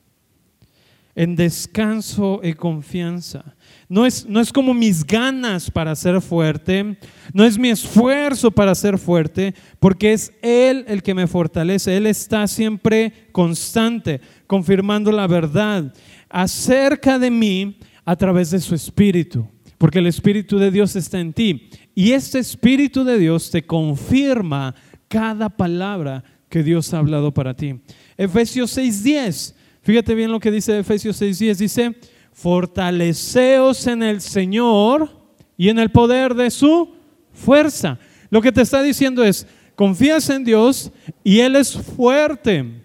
en 1.16 1.36
descanso 1.36 2.42
y 2.44 2.54
confianza. 2.54 3.56
No 3.88 4.06
es, 4.06 4.26
no 4.26 4.42
es 4.42 4.52
como 4.52 4.74
mis 4.74 5.06
ganas 5.06 5.72
para 5.72 5.96
ser 5.96 6.20
fuerte, 6.22 6.98
no 7.34 7.46
es 7.46 7.58
mi 7.58 7.70
esfuerzo 7.70 8.52
para 8.52 8.76
ser 8.76 8.98
fuerte, 8.98 9.54
porque 9.80 10.14
es 10.14 10.34
Él 10.42 10.84
el 10.88 11.02
que 11.02 11.14
me 11.14 11.28
fortalece. 11.28 11.96
Él 11.96 12.06
está 12.06 12.48
siempre 12.48 13.30
constante, 13.32 14.20
confirmando 14.46 15.12
la 15.12 15.28
verdad 15.28 15.94
acerca 16.30 17.18
de 17.18 17.32
mí 17.32 17.80
a 18.04 18.16
través 18.16 18.52
de 18.52 18.60
su 18.60 18.76
Espíritu, 18.76 19.48
porque 19.78 20.00
el 20.00 20.08
Espíritu 20.08 20.60
de 20.60 20.72
Dios 20.72 20.96
está 20.96 21.20
en 21.20 21.32
ti. 21.32 21.70
Y 21.96 22.12
este 22.12 22.40
Espíritu 22.40 23.06
de 23.06 23.18
Dios 23.18 23.50
te 23.52 23.66
confirma 23.66 24.76
cada 25.08 25.50
palabra 25.50 26.24
que 26.50 26.62
Dios 26.62 26.94
ha 26.94 26.98
hablado 26.98 27.34
para 27.34 27.56
ti. 27.56 27.80
Efesios 28.18 28.78
6:10 28.78 29.56
Fíjate 29.86 30.16
bien 30.16 30.32
lo 30.32 30.40
que 30.40 30.50
dice 30.50 30.80
Efesios 30.80 31.22
6:10. 31.22 31.60
Dice, 31.60 31.96
fortaleceos 32.34 33.86
en 33.86 34.02
el 34.02 34.20
Señor 34.20 35.12
y 35.56 35.70
en 35.70 35.78
el 35.78 35.92
poder 35.92 36.34
de 36.34 36.50
su 36.50 36.90
fuerza. 37.32 38.00
Lo 38.32 38.42
que 38.42 38.52
te 38.52 38.64
está 38.64 38.82
diciendo 38.82 39.24
es, 39.24 39.46
confías 39.76 40.28
en 40.32 40.44
Dios 40.44 40.92
y 41.24 41.42
Él 41.42 41.56
es 41.56 41.74
fuerte. 41.74 42.82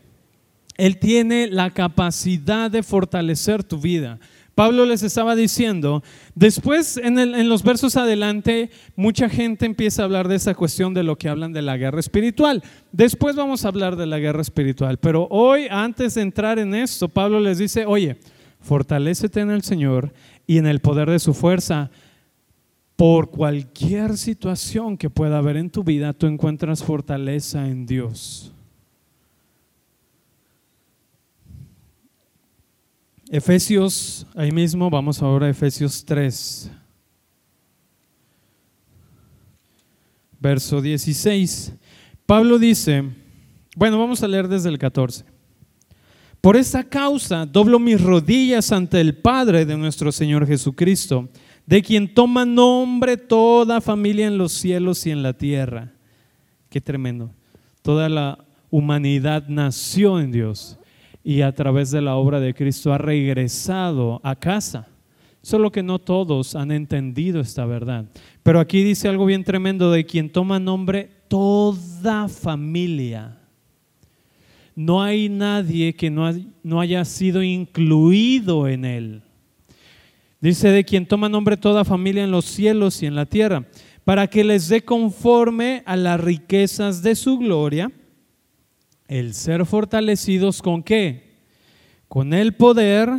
Él 0.77 0.99
tiene 0.99 1.47
la 1.47 1.71
capacidad 1.71 2.71
de 2.71 2.83
fortalecer 2.83 3.65
tu 3.65 3.81
vida. 3.81 4.19
Pablo 4.61 4.85
les 4.85 5.03
estaba 5.03 5.37
diciendo, 5.37 6.03
después 6.35 6.99
en, 6.99 7.49
los 7.49 7.63
versos 7.63 7.97
adelante, 7.97 8.69
mucha 8.95 9.31
gente 9.31 9.65
empieza 9.65 10.03
a 10.03 10.05
hablar 10.05 10.29
de 10.29 10.35
esa 10.35 10.55
cuestión 10.55 10.93
de 10.93 11.03
lo 11.03 11.17
que 11.17 11.31
hablan 11.31 11.55
de 11.55 11.63
la 11.63 11.79
guerra 11.79 11.99
espiritual. 11.99 12.63
Después 12.93 13.37
vamos 13.37 13.65
a 13.65 13.69
hablar 13.69 13.97
de 13.97 14.05
la 14.05 14.19
guerra 14.19 14.43
espiritual, 14.43 14.99
pero 14.99 15.27
hoy, 15.31 15.67
antes 15.71 16.13
de 16.13 16.21
entrar 16.21 16.59
en 16.59 16.75
esto, 16.75 17.09
Pablo 17.09 17.41
les 17.41 17.57
dice, 17.57 17.87
oye, 17.87 18.19
fortalécete 18.61 19.41
en 19.41 19.51
el 19.51 19.63
Señor 19.63 20.13
y 20.47 20.59
en 20.59 20.67
el 20.67 20.81
poder 20.81 21.09
de 21.09 21.21
su 21.21 21.33
fuerza. 21.33 21.91
Por 22.97 23.31
cualquier 23.31 24.19
situación 24.19 24.99
que 24.99 25.09
pueda 25.09 25.39
haber 25.39 25.57
en 25.57 25.71
tu 25.71 25.85
vida, 25.85 26.13
tú 26.13 26.27
encuentras 26.27 26.85
fortaleza 26.85 27.67
en 27.67 27.87
Dios. 27.87 28.53
Efesios, 33.33 34.27
ahí 34.35 34.51
mismo, 34.51 34.91
vamos 34.91 35.23
ahora 35.23 35.47
a 35.47 35.51
Efesios 35.51 36.05
3, 36.05 36.69
verso 40.41 40.83
16. 40.83 41.73
Pablo 42.27 42.59
dice, 42.59 43.05
bueno, 43.77 44.01
vamos 44.01 44.25
a 44.25 44.27
leer 44.27 44.49
desde 44.49 44.69
el 44.69 44.79
14. 44.79 45.25
Por 46.41 46.57
esta 46.57 46.83
causa 46.83 47.47
doblo 47.47 47.79
mis 47.79 48.01
rodillas 48.01 48.73
ante 48.73 49.01
el 49.01 49.17
Padre 49.17 49.65
de 49.65 49.77
nuestro 49.77 50.11
Señor 50.11 50.45
Jesucristo, 50.45 51.29
de 51.67 51.83
quien 51.83 52.13
toma 52.13 52.45
nombre 52.45 53.17
toda 53.17 53.81
familia 53.81 54.27
en 54.27 54.39
los 54.39 54.51
cielos 54.51 55.07
y 55.07 55.13
en 55.13 55.23
la 55.23 55.35
tierra. 55.35 55.93
Qué 56.69 56.81
tremendo. 56.81 57.31
Toda 57.83 58.09
la 58.09 58.45
humanidad 58.71 59.45
nació 59.47 60.19
en 60.19 60.33
Dios 60.33 60.80
y 61.23 61.43
a 61.43 61.53
través 61.53 61.91
de 61.91 62.01
la 62.01 62.17
obra 62.17 62.41
de 62.41 62.55
Cristo 62.55 62.93
ha 62.93 62.99
regresado 62.99 64.21
a 64.23 64.37
casa. 64.37 64.89
Solo 65.43 65.73
que 65.73 65.83
no 65.83 65.99
todos 65.99 66.55
han 66.55 66.71
entendido 66.71 67.41
esta 67.41 67.65
verdad. 67.65 68.05
Pero 68.43 68.61
aquí 68.61 68.83
dice 68.83 69.09
algo 69.09 69.27
bien 69.27 69.45
tremendo 69.45 69.91
de 69.91 70.05
quien 70.05 70.31
toma 70.31 70.59
nombre 70.59 71.11
toda 71.29 72.29
familia. 72.29 73.39
No 74.75 75.03
hay 75.03 75.29
nadie 75.29 75.95
que 75.95 76.11
no, 76.11 76.31
no 76.63 76.81
haya 76.81 77.05
sido 77.05 77.43
incluido 77.43 78.69
en 78.69 78.85
él. 78.85 79.23
Dice 80.41 80.69
de 80.69 80.85
quien 80.85 81.07
toma 81.07 81.29
nombre 81.29 81.57
toda 81.57 81.85
familia 81.85 82.25
en 82.25 82.31
los 82.31 82.47
cielos 82.47 83.03
y 83.03 83.07
en 83.07 83.15
la 83.15 83.27
tierra, 83.27 83.67
para 84.05 84.27
que 84.27 84.43
les 84.43 84.69
dé 84.69 84.83
conforme 84.83 85.83
a 85.85 85.97
las 85.97 86.19
riquezas 86.19 87.03
de 87.03 87.15
su 87.15 87.39
gloria 87.39 87.91
el 89.11 89.35
ser 89.35 89.67
fortalecidos 89.67 90.63
con 90.63 90.85
qué? 90.85 91.35
Con 92.07 92.33
el 92.33 92.55
poder 92.55 93.11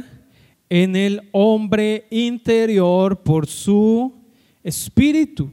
en 0.69 0.95
el 0.95 1.27
hombre 1.33 2.07
interior 2.09 3.23
por 3.23 3.45
su 3.45 4.13
espíritu. 4.63 5.51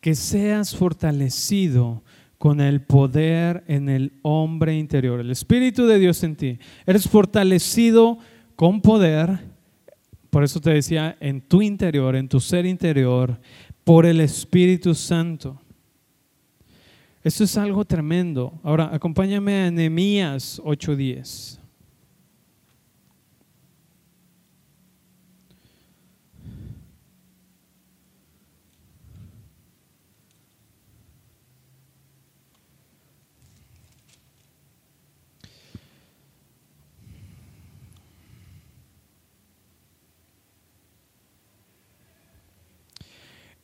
Que 0.00 0.14
seas 0.14 0.74
fortalecido 0.74 2.02
con 2.38 2.62
el 2.62 2.80
poder 2.80 3.64
en 3.66 3.90
el 3.90 4.12
hombre 4.22 4.78
interior, 4.78 5.20
el 5.20 5.30
Espíritu 5.30 5.86
de 5.86 5.98
Dios 5.98 6.22
en 6.22 6.36
ti. 6.36 6.58
Eres 6.86 7.06
fortalecido 7.08 8.18
con 8.56 8.80
poder, 8.80 9.40
por 10.30 10.42
eso 10.44 10.60
te 10.60 10.70
decía, 10.70 11.18
en 11.20 11.42
tu 11.42 11.60
interior, 11.60 12.16
en 12.16 12.28
tu 12.28 12.40
ser 12.40 12.64
interior, 12.64 13.38
por 13.84 14.06
el 14.06 14.20
Espíritu 14.20 14.94
Santo. 14.94 15.60
Esto 17.24 17.44
es 17.44 17.56
algo 17.58 17.84
tremendo. 17.84 18.58
Ahora, 18.62 18.90
acompáñame 18.92 19.66
a 19.66 19.70
Nehemías 19.70 20.60
8:10. 20.64 21.58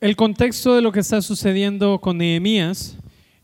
El 0.01 0.15
contexto 0.15 0.75
de 0.75 0.81
lo 0.83 0.91
que 0.91 0.99
está 0.99 1.21
sucediendo 1.21 1.99
con 1.99 2.19
Nehemías 2.19 2.95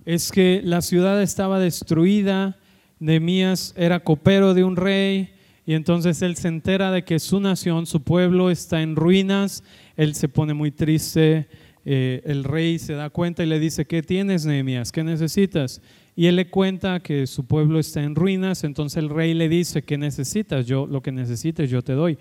es 0.05 0.31
que 0.31 0.61
la 0.63 0.81
ciudad 0.81 1.21
estaba 1.21 1.59
destruida, 1.59 2.57
Nehemías 2.99 3.73
era 3.77 4.01
copero 4.01 4.53
de 4.53 4.63
un 4.63 4.75
rey 4.75 5.31
y 5.65 5.73
entonces 5.73 6.21
él 6.21 6.35
se 6.35 6.47
entera 6.47 6.91
de 6.91 7.03
que 7.03 7.19
su 7.19 7.39
nación, 7.39 7.85
su 7.85 8.03
pueblo 8.03 8.51
está 8.51 8.81
en 8.81 8.95
ruinas, 8.95 9.63
él 9.95 10.15
se 10.15 10.27
pone 10.27 10.53
muy 10.53 10.71
triste, 10.71 11.47
eh, 11.85 12.21
el 12.25 12.43
rey 12.43 12.77
se 12.79 12.93
da 12.93 13.09
cuenta 13.09 13.43
y 13.43 13.47
le 13.47 13.59
dice, 13.59 13.85
¿qué 13.85 14.03
tienes 14.03 14.45
Nehemías? 14.45 14.91
¿Qué 14.91 15.03
necesitas? 15.03 15.81
y 16.15 16.27
él 16.27 16.35
le 16.35 16.49
cuenta 16.49 16.99
que 16.99 17.25
su 17.25 17.45
pueblo 17.45 17.79
está 17.79 18.03
en 18.03 18.15
ruinas, 18.15 18.63
entonces 18.63 18.97
el 18.97 19.09
rey 19.09 19.33
le 19.33 19.47
dice, 19.47 19.83
¿qué 19.83 19.97
necesitas? 19.97 20.65
Yo 20.65 20.85
lo 20.85 21.01
que 21.01 21.11
necesites 21.11 21.69
yo 21.69 21.81
te 21.81 21.93
doy. 21.93 22.17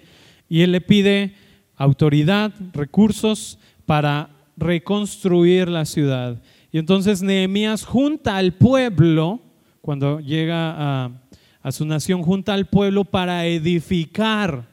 Y 0.49 0.63
él 0.63 0.73
le 0.73 0.81
pide 0.81 1.35
autoridad, 1.77 2.53
recursos 2.73 3.59
para 3.87 4.31
reconstruir 4.57 5.69
la 5.69 5.85
ciudad. 5.85 6.41
Y 6.73 6.79
entonces 6.79 7.23
Nehemías 7.23 7.85
junta 7.85 8.37
al 8.37 8.55
pueblo, 8.55 9.41
cuando 9.81 10.21
llega 10.21 11.07
a, 11.63 11.73
su 11.73 11.85
nación, 11.85 12.23
junta 12.23 12.55
al 12.55 12.67
pueblo 12.67 13.05
para 13.05 13.47
edificar, 13.47 14.69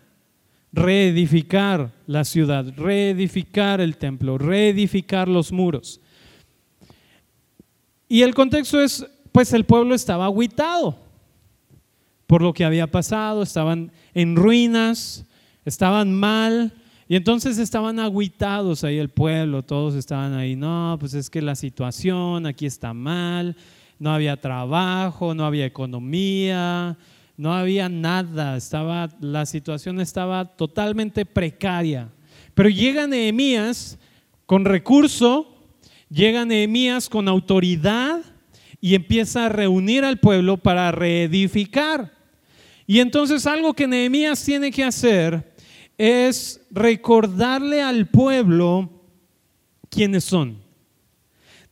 reedificar 0.71 1.91
la 2.05 2.23
ciudad, 2.23 2.65
reedificar 2.77 3.81
el 3.81 3.97
templo, 3.97 4.37
reedificar 4.37 5.27
los 5.27 5.51
muros. 5.51 5.99
Y 8.07 8.21
el 8.21 8.33
contexto 8.33 8.81
es, 8.81 9.05
pues 9.31 9.51
el 9.53 9.65
pueblo 9.65 9.95
estaba 9.95 10.25
aguitado 10.25 11.07
por 12.27 12.41
lo 12.41 12.53
que 12.53 12.65
había 12.65 12.87
pasado, 12.87 13.41
estaban 13.41 13.91
en 14.13 14.35
ruinas, 14.35 15.25
estaban 15.65 16.13
mal, 16.13 16.73
y 17.09 17.15
entonces 17.15 17.57
estaban 17.57 17.99
aguitados 17.99 18.83
ahí 18.83 18.97
el 18.97 19.09
pueblo, 19.09 19.63
todos 19.63 19.95
estaban 19.95 20.33
ahí, 20.33 20.55
no, 20.55 20.97
pues 20.99 21.13
es 21.13 21.29
que 21.29 21.41
la 21.41 21.55
situación 21.55 22.45
aquí 22.45 22.65
está 22.65 22.93
mal, 22.93 23.55
no 23.97 24.13
había 24.13 24.35
trabajo, 24.39 25.33
no 25.33 25.45
había 25.45 25.65
economía, 25.65 26.97
no 27.37 27.53
había 27.53 27.87
nada, 27.87 28.57
estaba, 28.57 29.09
la 29.21 29.45
situación 29.45 30.01
estaba 30.01 30.45
totalmente 30.45 31.25
precaria. 31.25 32.09
Pero 32.53 32.67
llega 32.69 33.07
Nehemías 33.07 33.97
con 34.45 34.65
recurso, 34.65 35.55
llega 36.09 36.43
Nehemías 36.43 37.07
con 37.07 37.29
autoridad 37.29 38.19
y 38.81 38.95
empieza 38.95 39.45
a 39.45 39.49
reunir 39.49 40.03
al 40.03 40.19
pueblo 40.19 40.57
para 40.57 40.91
reedificar. 40.91 42.11
Y 42.85 42.99
entonces 42.99 43.45
algo 43.45 43.73
que 43.73 43.87
Nehemías 43.87 44.43
tiene 44.43 44.71
que 44.71 44.83
hacer 44.83 45.55
es 45.97 46.61
recordarle 46.71 47.81
al 47.81 48.07
pueblo 48.07 48.89
quiénes 49.89 50.23
son. 50.23 50.57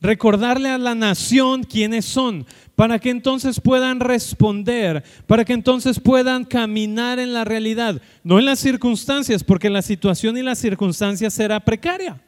Recordarle 0.00 0.68
a 0.68 0.78
la 0.78 0.94
nación 0.94 1.64
quiénes 1.64 2.04
son, 2.04 2.46
para 2.74 2.98
que 2.98 3.10
entonces 3.10 3.60
puedan 3.60 4.00
responder, 4.00 5.02
para 5.26 5.44
que 5.44 5.54
entonces 5.54 5.98
puedan 5.98 6.44
caminar 6.44 7.18
en 7.18 7.32
la 7.32 7.44
realidad, 7.44 8.02
no 8.22 8.38
en 8.38 8.44
las 8.44 8.58
circunstancias, 8.58 9.42
porque 9.42 9.70
la 9.70 9.80
situación 9.80 10.36
y 10.36 10.42
las 10.42 10.58
circunstancias 10.58 11.38
era 11.38 11.60
precaria. 11.60 12.20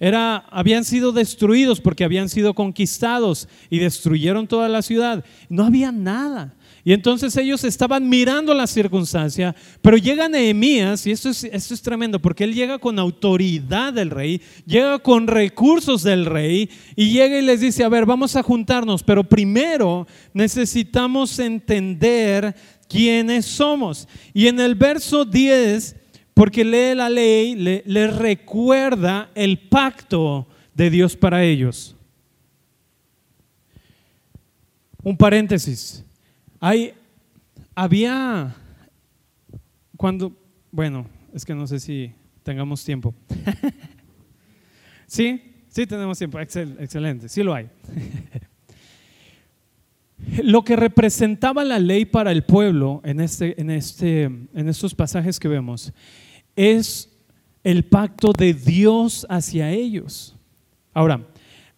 Era, 0.00 0.44
habían 0.50 0.84
sido 0.84 1.10
destruidos 1.10 1.80
porque 1.80 2.04
habían 2.04 2.28
sido 2.28 2.54
conquistados 2.54 3.48
y 3.68 3.78
destruyeron 3.78 4.46
toda 4.46 4.68
la 4.68 4.82
ciudad. 4.82 5.24
No 5.48 5.64
había 5.64 5.90
nada. 5.90 6.54
Y 6.84 6.92
entonces 6.92 7.36
ellos 7.36 7.64
estaban 7.64 8.08
mirando 8.08 8.54
la 8.54 8.66
circunstancia, 8.66 9.54
pero 9.82 9.96
llega 9.96 10.28
Nehemías, 10.28 11.06
y 11.06 11.10
esto 11.10 11.28
es, 11.28 11.44
esto 11.44 11.74
es 11.74 11.82
tremendo, 11.82 12.20
porque 12.20 12.44
él 12.44 12.54
llega 12.54 12.78
con 12.78 12.98
autoridad 12.98 13.92
del 13.92 14.10
rey, 14.10 14.40
llega 14.64 14.98
con 14.98 15.26
recursos 15.26 16.02
del 16.02 16.26
rey, 16.26 16.70
y 16.96 17.10
llega 17.10 17.38
y 17.38 17.42
les 17.42 17.60
dice, 17.60 17.84
a 17.84 17.88
ver, 17.88 18.06
vamos 18.06 18.36
a 18.36 18.42
juntarnos, 18.42 19.02
pero 19.02 19.24
primero 19.24 20.06
necesitamos 20.32 21.38
entender 21.38 22.54
quiénes 22.88 23.44
somos. 23.46 24.08
Y 24.32 24.46
en 24.46 24.60
el 24.60 24.74
verso 24.74 25.24
10, 25.24 25.96
porque 26.32 26.64
lee 26.64 26.94
la 26.94 27.10
ley, 27.10 27.54
le, 27.54 27.82
le 27.86 28.06
recuerda 28.06 29.30
el 29.34 29.58
pacto 29.58 30.46
de 30.74 30.90
Dios 30.90 31.16
para 31.16 31.44
ellos. 31.44 31.96
Un 35.02 35.16
paréntesis. 35.16 36.04
Hay, 36.60 36.92
había, 37.74 38.54
cuando, 39.96 40.36
bueno, 40.72 41.06
es 41.32 41.44
que 41.44 41.54
no 41.54 41.66
sé 41.66 41.78
si 41.78 42.12
tengamos 42.42 42.84
tiempo. 42.84 43.14
¿Sí? 45.06 45.42
Sí 45.68 45.86
tenemos 45.86 46.18
tiempo, 46.18 46.40
excelente, 46.40 47.28
sí 47.28 47.42
lo 47.42 47.54
hay. 47.54 47.68
lo 50.42 50.64
que 50.64 50.74
representaba 50.74 51.64
la 51.64 51.78
ley 51.78 52.04
para 52.04 52.32
el 52.32 52.44
pueblo 52.44 53.00
en, 53.04 53.20
este, 53.20 53.60
en, 53.60 53.70
este, 53.70 54.24
en 54.24 54.68
estos 54.68 54.94
pasajes 54.94 55.38
que 55.38 55.46
vemos 55.46 55.92
es 56.56 57.16
el 57.62 57.84
pacto 57.84 58.32
de 58.32 58.54
Dios 58.54 59.26
hacia 59.28 59.70
ellos. 59.70 60.36
Ahora, 60.92 61.28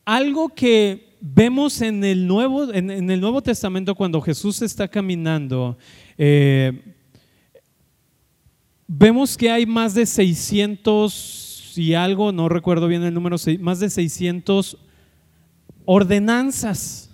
algo 0.06 0.48
que 0.48 1.09
vemos 1.20 1.80
en 1.82 2.02
el 2.02 2.26
Nuevo, 2.26 2.72
en, 2.72 3.10
el 3.10 3.20
Nuevo 3.20 3.42
Testamento 3.42 3.94
cuando 3.94 4.20
Jesús 4.20 4.62
está 4.62 4.88
caminando, 4.88 5.76
eh, 6.16 6.94
vemos 8.86 9.36
que 9.36 9.50
hay 9.50 9.66
más 9.66 9.94
de 9.94 10.06
600 10.06 11.74
y 11.76 11.94
algo, 11.94 12.32
no 12.32 12.48
recuerdo 12.48 12.88
bien 12.88 13.02
el 13.04 13.14
número, 13.14 13.36
más 13.60 13.80
de 13.80 13.90
600 13.90 14.76
ordenanzas. 15.84 17.10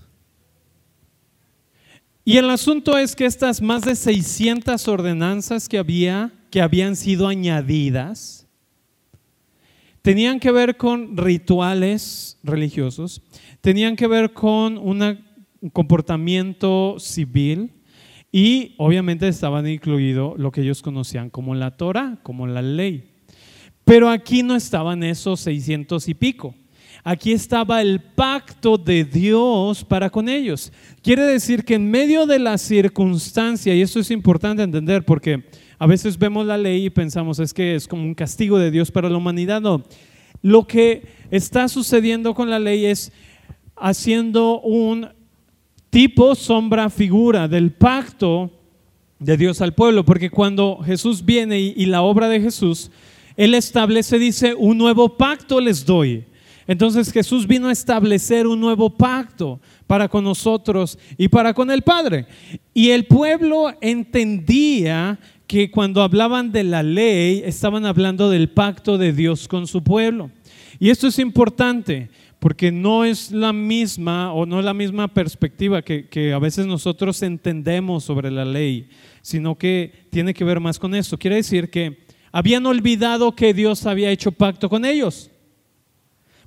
Y 2.25 2.39
el 2.39 2.51
asunto 2.51 2.99
es 2.99 3.15
que 3.15 3.25
estas 3.25 3.63
más 3.63 3.83
de 3.83 3.95
600 3.95 4.89
ordenanzas 4.89 5.69
que 5.69 5.79
había, 5.79 6.33
que 6.51 6.61
habían 6.61 6.97
sido 6.97 7.29
añadidas, 7.29 8.47
tenían 10.03 10.41
que 10.41 10.51
ver 10.51 10.77
con 10.77 11.17
rituales 11.17 12.39
religiosos, 12.43 13.23
tenían 13.67 13.97
que 13.97 14.07
ver 14.07 14.33
con 14.33 14.79
un 14.79 15.25
comportamiento 15.73 17.01
civil 17.01 17.73
y 18.31 18.77
obviamente 18.79 19.27
estaban 19.27 19.67
incluido 19.67 20.37
lo 20.39 20.53
que 20.53 20.61
ellos 20.61 20.83
conocían 20.83 21.31
como 21.31 21.53
la 21.57 21.77
Torah, 21.77 22.21
como 22.23 22.47
la 22.47 22.63
ley. 22.63 23.11
Pero 23.85 24.09
aquí 24.09 24.45
no 24.45 24.55
estaban 24.55 25.03
esos 25.03 25.41
600 25.41 26.09
y 26.09 26.15
pico. 26.15 26.55
Aquí 27.03 27.33
estaba 27.33 27.83
el 27.83 28.01
pacto 28.01 28.79
de 28.79 29.03
Dios 29.05 29.83
para 29.85 30.11
con 30.11 30.29
ellos. 30.29 30.73
Quiere 31.03 31.23
decir 31.25 31.65
que 31.65 31.75
en 31.75 31.91
medio 31.91 32.25
de 32.25 32.39
la 32.39 32.59
circunstancia, 32.59 33.75
y 33.75 33.83
esto 33.83 33.99
es 33.99 34.13
importante 34.13 34.63
entender 34.63 35.05
porque 35.05 35.43
a 35.81 35.89
veces 35.89 36.17
vemos 36.17 36.47
la 36.47 36.57
ley 36.57 36.87
y 36.87 36.91
pensamos 36.91 37.41
es 37.41 37.53
que 37.53 37.75
es 37.75 37.89
como 37.89 38.05
un 38.05 38.15
castigo 38.15 38.61
de 38.61 38.71
Dios 38.71 38.93
para 38.93 39.11
la 39.11 39.17
humanidad. 39.17 39.61
No, 39.61 39.83
lo 40.41 40.69
que 40.69 41.09
está 41.33 41.67
sucediendo 41.67 42.33
con 42.33 42.49
la 42.49 42.61
ley 42.61 42.85
es 42.85 43.11
haciendo 43.77 44.61
un 44.61 45.09
tipo, 45.91 46.35
sombra, 46.35 46.91
figura 46.91 47.49
del 47.49 47.73
pacto 47.73 48.51
de 49.19 49.37
Dios 49.37 49.61
al 49.61 49.75
pueblo, 49.75 50.05
porque 50.05 50.31
cuando 50.31 50.79
Jesús 50.85 51.25
viene 51.25 51.59
y, 51.59 51.87
la 51.87 52.03
obra 52.03 52.29
de 52.29 52.41
Jesús, 52.41 52.91
Él 53.37 53.55
establece, 53.55 54.19
dice, 54.19 54.55
un 54.55 54.77
nuevo 54.77 55.17
pacto 55.17 55.61
les 55.61 55.85
doy. 55.85 56.25
Entonces 56.67 57.13
Jesús 57.13 57.47
vino 57.47 57.69
a 57.69 57.73
establecer 57.73 58.47
un 58.47 58.61
nuevo 58.61 58.91
pacto 58.91 59.61
para 59.87 60.09
con 60.09 60.25
nosotros 60.25 60.99
y 61.17 61.29
para 61.29 61.55
con 61.55 61.71
el 61.71 61.83
Padre. 61.83 62.27
Y 62.75 62.91
el 62.91 63.07
pueblo 63.07 63.73
entendía 63.81 65.19
que 65.47 65.71
cuando 65.71 66.03
hablaban 66.03 66.51
de 66.51 66.65
la 66.65 66.83
ley, 66.83 67.43
estaban 67.45 67.87
hablando 67.87 68.31
del 68.31 68.49
pacto 68.49 68.99
de 68.99 69.13
Dios 69.13 69.47
con 69.47 69.67
su 69.69 69.83
pueblo. 69.83 70.31
Y 70.79 70.91
esto 70.91 71.07
es 71.07 71.19
importante 71.19 72.11
porque 72.47 72.71
no 72.71 73.05
es 73.05 73.33
la 73.33 73.53
misma 73.53 74.33
o 74.33 74.47
no 74.47 74.61
es 74.61 74.65
la 74.65 74.73
misma 74.73 75.09
perspectiva 75.09 75.83
que, 75.83 76.33
a 76.33 76.39
veces 76.39 76.65
nosotros 76.65 77.21
entendemos 77.25 78.05
sobre 78.05 78.31
la 78.31 78.45
ley, 78.45 78.89
sino 79.21 79.59
que 79.59 80.07
tiene 80.11 80.33
que 80.33 80.45
ver 80.45 80.61
más 80.61 80.79
con 80.79 80.95
eso. 80.95 81.19
Quiere 81.19 81.35
decir 81.35 81.71
que 81.71 82.05
habían 82.31 82.65
olvidado 82.65 83.35
que 83.35 83.53
Dios 83.53 83.85
había 83.85 84.13
hecho 84.13 84.31
pacto 84.31 84.69
con 84.69 84.85
ellos, 84.85 85.29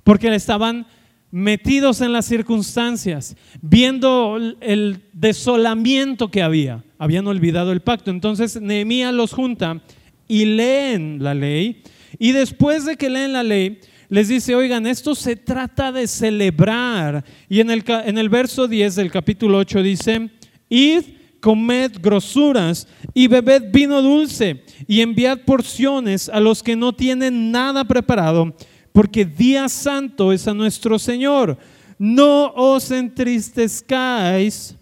porque 0.02 0.34
estaban 0.34 0.86
metidos 1.30 2.00
en 2.00 2.14
las 2.14 2.24
circunstancias, 2.24 3.36
viendo 3.60 4.38
el 4.62 5.02
desolamiento 5.12 6.30
que 6.30 6.40
había, 6.42 6.82
habían 6.96 7.26
olvidado 7.26 7.72
el 7.72 7.82
pacto. 7.82 8.10
Entonces 8.10 8.58
Nehemías 8.58 9.12
los 9.12 9.34
junta 9.34 9.82
y 10.26 10.46
leen 10.46 11.22
la 11.22 11.34
ley, 11.34 11.82
y 12.18 12.32
después 12.32 12.86
de 12.86 12.96
que 12.96 13.10
leen 13.10 13.34
la 13.34 13.42
ley, 13.42 13.80
les 14.10 14.28
dice, 14.28 14.54
oigan, 14.56 14.86
esto 14.86 15.14
se 15.14 15.36
trata 15.36 15.92
de 15.92 16.06
celebrar. 16.08 17.24
Y 17.48 17.60
en 17.60 17.70
el, 17.70 17.84
en 17.86 18.18
el 18.18 18.28
verso 18.28 18.66
10 18.68 18.96
del 18.96 19.10
capítulo 19.10 19.58
8 19.58 19.82
dice, 19.82 20.30
id, 20.68 21.02
comed 21.40 21.92
grosuras 22.02 22.86
y 23.14 23.28
bebed 23.28 23.72
vino 23.72 24.02
dulce 24.02 24.62
y 24.86 25.00
enviad 25.00 25.38
porciones 25.46 26.28
a 26.28 26.40
los 26.40 26.62
que 26.62 26.76
no 26.76 26.92
tienen 26.92 27.50
nada 27.50 27.84
preparado, 27.84 28.54
porque 28.92 29.24
día 29.24 29.68
santo 29.68 30.32
es 30.32 30.46
a 30.46 30.54
nuestro 30.54 30.98
Señor. 30.98 31.56
No 31.96 32.52
os 32.54 32.90
entristezcáis, 32.90 34.76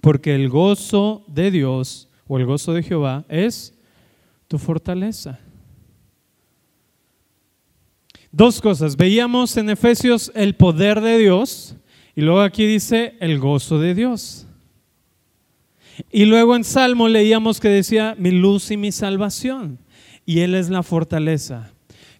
porque 0.00 0.34
el 0.34 0.48
gozo 0.48 1.24
de 1.28 1.50
Dios 1.50 2.08
o 2.26 2.38
el 2.38 2.44
gozo 2.44 2.72
de 2.72 2.82
Jehová 2.82 3.24
es 3.28 3.72
tu 4.48 4.58
fortaleza. 4.58 5.38
Dos 8.32 8.62
cosas. 8.62 8.96
Veíamos 8.96 9.58
en 9.58 9.68
Efesios 9.68 10.32
el 10.34 10.54
poder 10.54 11.02
de 11.02 11.18
Dios 11.18 11.76
Y 12.16 12.22
luego 12.22 12.40
aquí 12.40 12.64
dice 12.64 13.14
el 13.20 13.38
gozo 13.38 13.78
de 13.78 13.94
Dios. 13.94 14.46
Y 16.10 16.24
luego 16.24 16.56
en 16.56 16.64
Salmo 16.64 17.08
leíamos 17.08 17.60
que 17.60 17.68
decía 17.68 18.14
mi 18.18 18.30
luz 18.30 18.70
y 18.70 18.78
mi 18.78 18.90
salvación. 18.90 19.78
Y 20.24 20.40
Él 20.40 20.54
es 20.54 20.70
la 20.70 20.82
fortaleza. 20.82 21.72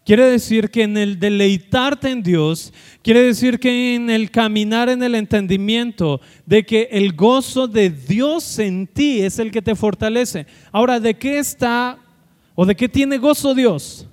Quiere 0.05 0.27
decir 0.27 0.71
que 0.71 0.83
en 0.83 0.97
el 0.99 1.19
deleitarte 1.19 2.11
en 2.11 2.23
Dios, 2.23 2.73
quiere 3.03 3.23
decir 3.23 3.61
que 3.61 3.95
en 3.95 4.11
el 4.11 4.31
caminar 4.31 4.89
en 4.89 5.03
el 5.03 5.15
entendimiento 5.15 6.21
de 6.45 6.67
que 6.67 6.89
el 6.91 7.15
gozo 7.15 7.69
de 7.69 7.89
Dios 7.89 8.59
en 8.59 8.87
ti 8.89 9.21
es 9.21 9.39
el 9.39 9.51
que 9.51 9.63
te 9.63 9.77
fortalece. 9.77 10.47
Ahora, 10.73 10.99
¿de 10.99 11.15
qué 11.15 11.39
está 11.39 11.99
o 12.55 12.67
de 12.67 12.75
qué 12.75 12.89
tiene 12.89 13.17
gozo 13.17 13.55
Dios? 13.55 14.09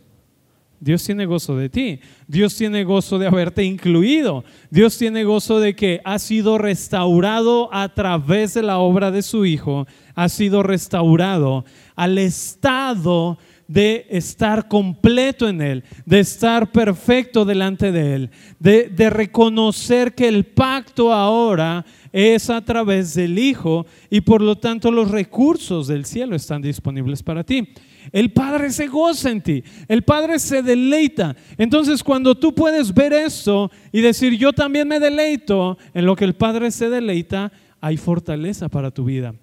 Dios 0.80 1.03
tiene 1.03 1.25
gozo 1.25 1.55
de 1.57 1.69
ti. 1.69 1.99
Dios 2.27 2.55
tiene 2.55 2.84
gozo 2.84 3.19
de 3.19 3.27
haberte 3.27 3.63
incluido. 3.63 4.43
Dios 4.69 4.97
tiene 4.97 5.23
gozo 5.23 5.59
de 5.59 5.75
que 5.75 6.01
has 6.05 6.23
sido 6.23 6.57
restaurado 6.57 7.69
a 7.73 7.89
través 7.93 8.53
de 8.53 8.63
la 8.63 8.80
obra 8.80 9.11
de 9.11 9.21
su 9.21 9.45
Hijo. 9.45 9.88
Has 10.15 10.34
sido 10.34 10.63
restaurado 10.63 11.65
al 11.95 12.17
estado 12.17 13.38
de 13.69 14.07
estar 14.09 14.67
completo 14.67 15.47
en 15.47 15.61
Él, 15.61 15.84
de 16.05 16.19
estar 16.19 16.71
perfecto 16.71 17.45
delante 17.45 17.91
de 17.91 18.15
Él, 18.15 18.30
de, 18.59 19.09
reconocer 19.11 20.15
que 20.15 20.27
el 20.27 20.43
pacto 20.45 21.13
ahora 21.13 21.86
es 22.11 22.49
a 22.49 22.65
través 22.65 23.13
del 23.13 23.38
Hijo 23.38 23.86
y 24.09 24.21
por 24.21 24.41
lo 24.41 24.57
tanto 24.57 24.89
los 24.89 25.11
recursos 25.11 25.86
del 25.86 26.05
cielo 26.05 26.36
están 26.36 26.63
disponibles 26.63 27.21
para 27.21 27.43
ti. 27.43 27.69
El 28.12 28.32
Padre 28.32 28.72
se 28.72 28.88
goza 28.88 29.30
en 29.30 29.41
ti, 29.41 29.64
el 29.88 30.03
Padre 30.03 30.39
se 30.39 30.62
deleita. 30.62 31.36
Entonces 31.57 32.03
cuando 32.03 32.36
tú 32.36 32.53
puedes 32.53 32.93
ver 32.93 33.14
esto 33.14 33.72
y 33.91 34.01
decir, 34.01 34.38
yo 34.38 34.53
también 34.53 34.88
me 34.88 34.99
deleito 34.99 35.78
en 35.93 36.05
lo 36.05 36.16
que 36.16 36.26
el 36.26 36.36
Padre 36.36 36.72
se 36.72 36.89
deleita, 36.89 37.51
hay 37.82 37.97
fortaleza 37.97 38.70
para 38.70 38.91
tu 38.91 39.05
vida. 39.05 39.36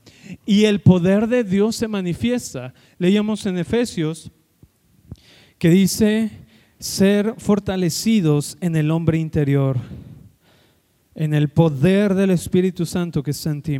Y 0.44 0.64
el 0.64 0.80
poder 0.80 1.26
de 1.28 1.44
Dios 1.44 1.76
se 1.76 1.88
manifiesta. 1.88 2.74
Leíamos 2.98 3.46
en 3.46 3.58
Efesios 3.58 4.30
que 5.58 5.70
dice 5.70 6.30
ser 6.78 7.34
fortalecidos 7.38 8.58
en 8.60 8.76
el 8.76 8.90
hombre 8.90 9.18
interior, 9.18 9.78
en 11.14 11.32
el 11.32 11.48
poder 11.48 12.14
del 12.14 12.30
Espíritu 12.30 12.84
Santo 12.84 13.22
que 13.22 13.30
está 13.30 13.50
en 13.50 13.62
ti. 13.62 13.78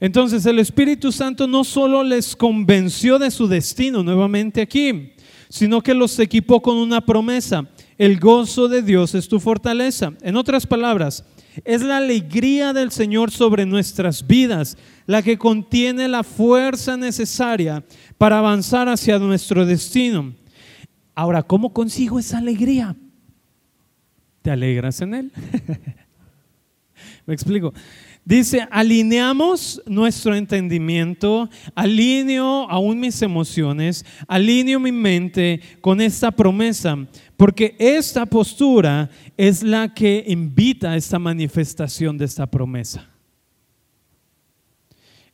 Entonces 0.00 0.46
el 0.46 0.58
Espíritu 0.58 1.10
Santo 1.10 1.46
no 1.46 1.64
solo 1.64 2.04
les 2.04 2.36
convenció 2.36 3.18
de 3.18 3.30
su 3.30 3.48
destino 3.48 4.02
nuevamente 4.02 4.60
aquí, 4.60 5.12
sino 5.48 5.80
que 5.80 5.94
los 5.94 6.18
equipó 6.18 6.62
con 6.62 6.76
una 6.76 7.00
promesa. 7.00 7.68
El 7.96 8.20
gozo 8.20 8.68
de 8.68 8.82
Dios 8.82 9.14
es 9.14 9.28
tu 9.28 9.40
fortaleza. 9.40 10.12
En 10.22 10.36
otras 10.36 10.66
palabras, 10.66 11.24
es 11.64 11.82
la 11.82 11.96
alegría 11.96 12.72
del 12.72 12.92
Señor 12.92 13.32
sobre 13.32 13.66
nuestras 13.66 14.26
vidas, 14.26 14.76
la 15.06 15.22
que 15.22 15.38
contiene 15.38 16.06
la 16.06 16.22
fuerza 16.22 16.96
necesaria 16.96 17.84
para 18.16 18.38
avanzar 18.38 18.88
hacia 18.88 19.18
nuestro 19.18 19.66
destino. 19.66 20.34
Ahora, 21.14 21.42
¿cómo 21.42 21.72
consigo 21.72 22.20
esa 22.20 22.38
alegría? 22.38 22.94
¿Te 24.42 24.52
alegras 24.52 25.00
en 25.00 25.14
Él? 25.14 25.32
Me 27.26 27.34
explico. 27.34 27.72
Dice, 28.28 28.68
alineamos 28.70 29.80
nuestro 29.86 30.34
entendimiento, 30.34 31.48
alineo 31.74 32.68
aún 32.68 33.00
mis 33.00 33.22
emociones, 33.22 34.04
alineo 34.26 34.78
mi 34.78 34.92
mente 34.92 35.62
con 35.80 35.98
esta 35.98 36.30
promesa, 36.30 36.94
porque 37.38 37.74
esta 37.78 38.26
postura 38.26 39.08
es 39.34 39.62
la 39.62 39.94
que 39.94 40.24
invita 40.26 40.90
a 40.90 40.96
esta 40.98 41.18
manifestación 41.18 42.18
de 42.18 42.26
esta 42.26 42.46
promesa. 42.46 43.08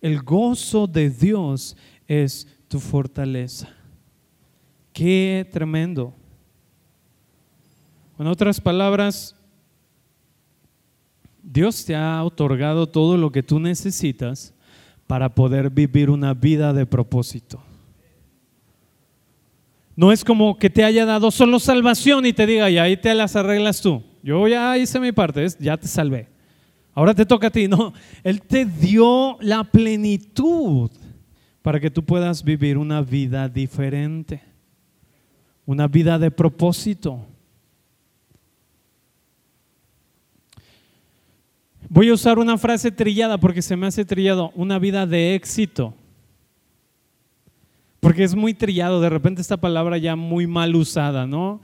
El 0.00 0.22
gozo 0.22 0.86
de 0.86 1.10
Dios 1.10 1.76
es 2.06 2.46
tu 2.68 2.78
fortaleza. 2.78 3.70
Qué 4.92 5.48
tremendo. 5.50 6.14
En 8.20 8.28
otras 8.28 8.60
palabras, 8.60 9.34
Dios 11.44 11.84
te 11.84 11.94
ha 11.94 12.24
otorgado 12.24 12.88
todo 12.88 13.16
lo 13.18 13.30
que 13.30 13.42
tú 13.42 13.60
necesitas 13.60 14.54
para 15.06 15.34
poder 15.34 15.70
vivir 15.70 16.08
una 16.08 16.32
vida 16.32 16.72
de 16.72 16.86
propósito. 16.86 17.62
No 19.94 20.10
es 20.10 20.24
como 20.24 20.58
que 20.58 20.70
te 20.70 20.82
haya 20.82 21.04
dado 21.04 21.30
solo 21.30 21.58
salvación 21.60 22.26
y 22.26 22.32
te 22.32 22.46
diga, 22.46 22.70
y 22.70 22.78
ahí 22.78 22.96
te 22.96 23.14
las 23.14 23.36
arreglas 23.36 23.80
tú. 23.80 24.02
Yo 24.22 24.48
ya 24.48 24.76
hice 24.78 24.98
mi 24.98 25.12
parte, 25.12 25.46
ya 25.60 25.76
te 25.76 25.86
salvé. 25.86 26.28
Ahora 26.94 27.14
te 27.14 27.26
toca 27.26 27.48
a 27.48 27.50
ti. 27.50 27.68
No, 27.68 27.92
Él 28.22 28.40
te 28.42 28.64
dio 28.64 29.36
la 29.40 29.64
plenitud 29.64 30.90
para 31.62 31.78
que 31.78 31.90
tú 31.90 32.04
puedas 32.04 32.42
vivir 32.42 32.78
una 32.78 33.02
vida 33.02 33.48
diferente, 33.48 34.42
una 35.66 35.86
vida 35.88 36.18
de 36.18 36.30
propósito. 36.30 37.26
Voy 41.94 42.08
a 42.08 42.14
usar 42.14 42.40
una 42.40 42.58
frase 42.58 42.90
trillada 42.90 43.38
porque 43.38 43.62
se 43.62 43.76
me 43.76 43.86
hace 43.86 44.04
trillado, 44.04 44.50
una 44.56 44.80
vida 44.80 45.06
de 45.06 45.36
éxito. 45.36 45.94
Porque 48.00 48.24
es 48.24 48.34
muy 48.34 48.52
trillado, 48.52 49.00
de 49.00 49.08
repente 49.08 49.40
esta 49.40 49.58
palabra 49.58 49.96
ya 49.96 50.16
muy 50.16 50.48
mal 50.48 50.74
usada, 50.74 51.24
¿no? 51.24 51.60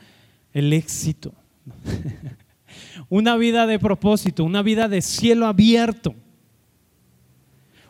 El 0.53 0.72
éxito. 0.72 1.35
una 3.09 3.37
vida 3.37 3.66
de 3.66 3.81
propósito, 3.81 4.45
una 4.45 4.62
vida 4.62 4.87
de 4.87 5.03
cielo 5.03 5.47
abierto. 5.47 6.14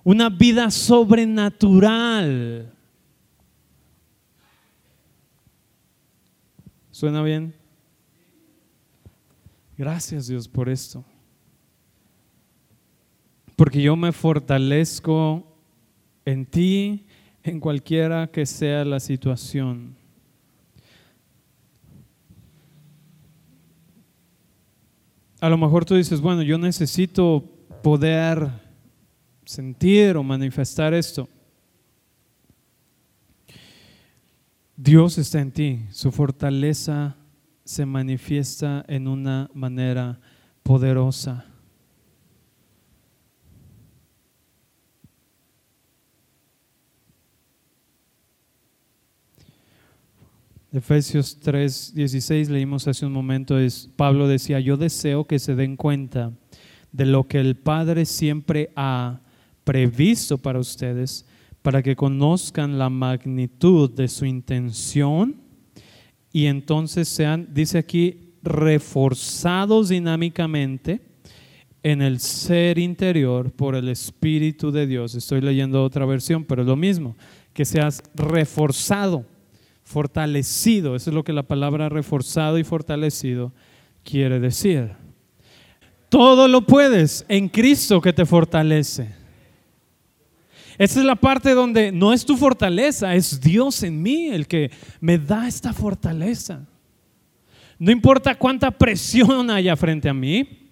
Una 0.03 0.31
vida 0.31 0.71
sobrenatural. 0.71 2.73
¿Suena 6.91 7.23
bien? 7.23 7.55
Gracias 9.77 10.27
Dios 10.27 10.49
por 10.49 10.71
esto 10.71 11.05
porque 13.61 13.83
yo 13.83 13.95
me 13.95 14.11
fortalezco 14.11 15.47
en 16.25 16.47
ti, 16.47 17.05
en 17.43 17.61
cualquiera 17.61 18.27
que 18.27 18.47
sea 18.47 18.87
la 18.87 18.99
situación. 18.99 19.95
A 25.43 25.51
lo 25.51 25.59
mejor 25.59 25.85
tú 25.85 25.95
dices, 25.95 26.23
bueno, 26.23 26.41
yo 26.41 26.57
necesito 26.57 27.45
poder 27.83 28.49
sentir 29.45 30.17
o 30.17 30.23
manifestar 30.23 30.95
esto. 30.95 31.29
Dios 34.75 35.19
está 35.19 35.39
en 35.39 35.53
ti, 35.53 35.81
su 35.91 36.11
fortaleza 36.11 37.15
se 37.63 37.85
manifiesta 37.85 38.87
en 38.89 39.07
una 39.07 39.51
manera 39.53 40.19
poderosa. 40.63 41.50
Efesios 50.73 51.37
3, 51.41 51.95
16 51.97 52.49
leímos 52.49 52.87
hace 52.87 53.05
un 53.05 53.13
momento, 53.13 53.59
es, 53.59 53.91
Pablo 53.97 54.29
decía, 54.29 54.61
yo 54.61 54.77
deseo 54.77 55.25
que 55.25 55.41
se 55.41 55.57
den 55.57 55.77
cuenta 55.77 56.33
de 56.93 57.07
lo 57.07 57.27
que 57.27 57.41
el 57.41 57.57
Padre 57.57 58.05
siempre 58.05 58.71
ha 58.77 59.21
previsto 59.65 60.39
para 60.39 60.61
ustedes, 60.61 61.27
para 61.63 61.83
que 61.83 61.97
conozcan 61.97 62.79
la 62.79 62.89
magnitud 62.89 63.91
de 63.91 64.07
su 64.07 64.25
intención 64.27 65.41
y 66.33 66.47
entonces 66.47 67.09
sean, 67.09 67.49
dice 67.53 67.79
aquí, 67.79 68.35
reforzados 68.45 69.89
dinámicamente 69.89 71.01
en 71.83 72.01
el 72.01 72.21
ser 72.21 72.79
interior 72.79 73.51
por 73.51 73.75
el 73.75 73.89
Espíritu 73.89 74.71
de 74.71 74.87
Dios. 74.87 75.17
Estoy 75.17 75.41
leyendo 75.41 75.83
otra 75.83 76.07
versión, 76.07 76.45
pero 76.45 76.63
es 76.63 76.69
lo 76.69 76.77
mismo, 76.77 77.17
que 77.53 77.65
seas 77.65 78.05
reforzado 78.15 79.27
fortalecido. 79.91 80.95
Eso 80.95 81.11
es 81.11 81.15
lo 81.15 81.25
que 81.25 81.33
la 81.33 81.43
palabra 81.43 81.89
reforzado 81.89 82.59
y 82.59 82.65
fortalecido 82.65 83.53
quiere 84.05 84.39
decir. 84.39 84.93
Todo 86.09 86.47
lo 86.49 86.63
puedes 86.63 87.25
en 87.29 87.49
Cristo 87.49 88.01
que 88.01 88.13
te 88.13 88.25
fortalece. 88.25 89.13
Esa 90.79 91.01
es 91.01 91.05
la 91.05 91.17
parte 91.17 91.55
donde 91.55 91.93
no 91.93 92.13
es 92.13 92.25
tu 92.25 92.37
fortaleza, 92.37 93.15
es 93.15 93.41
Dios 93.41 93.83
en 93.83 94.01
mí 94.01 94.29
el 94.29 94.47
que 94.47 94.71
me 95.01 95.19
da 95.19 95.47
esta 95.47 95.73
fortaleza. 95.73 96.67
No 97.79 97.91
importa 97.91 98.35
cuánta 98.37 98.71
presión 98.71 99.51
haya 99.51 99.77
frente 99.77 100.09
a 100.09 100.15
mí, 100.15 100.71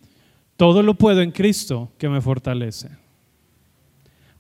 todo 0.57 0.83
lo 0.83 0.95
puedo 0.95 1.21
en 1.23 1.33
Cristo 1.33 1.93
que 1.99 2.09
me 2.09 2.21
fortalece. 2.21 2.89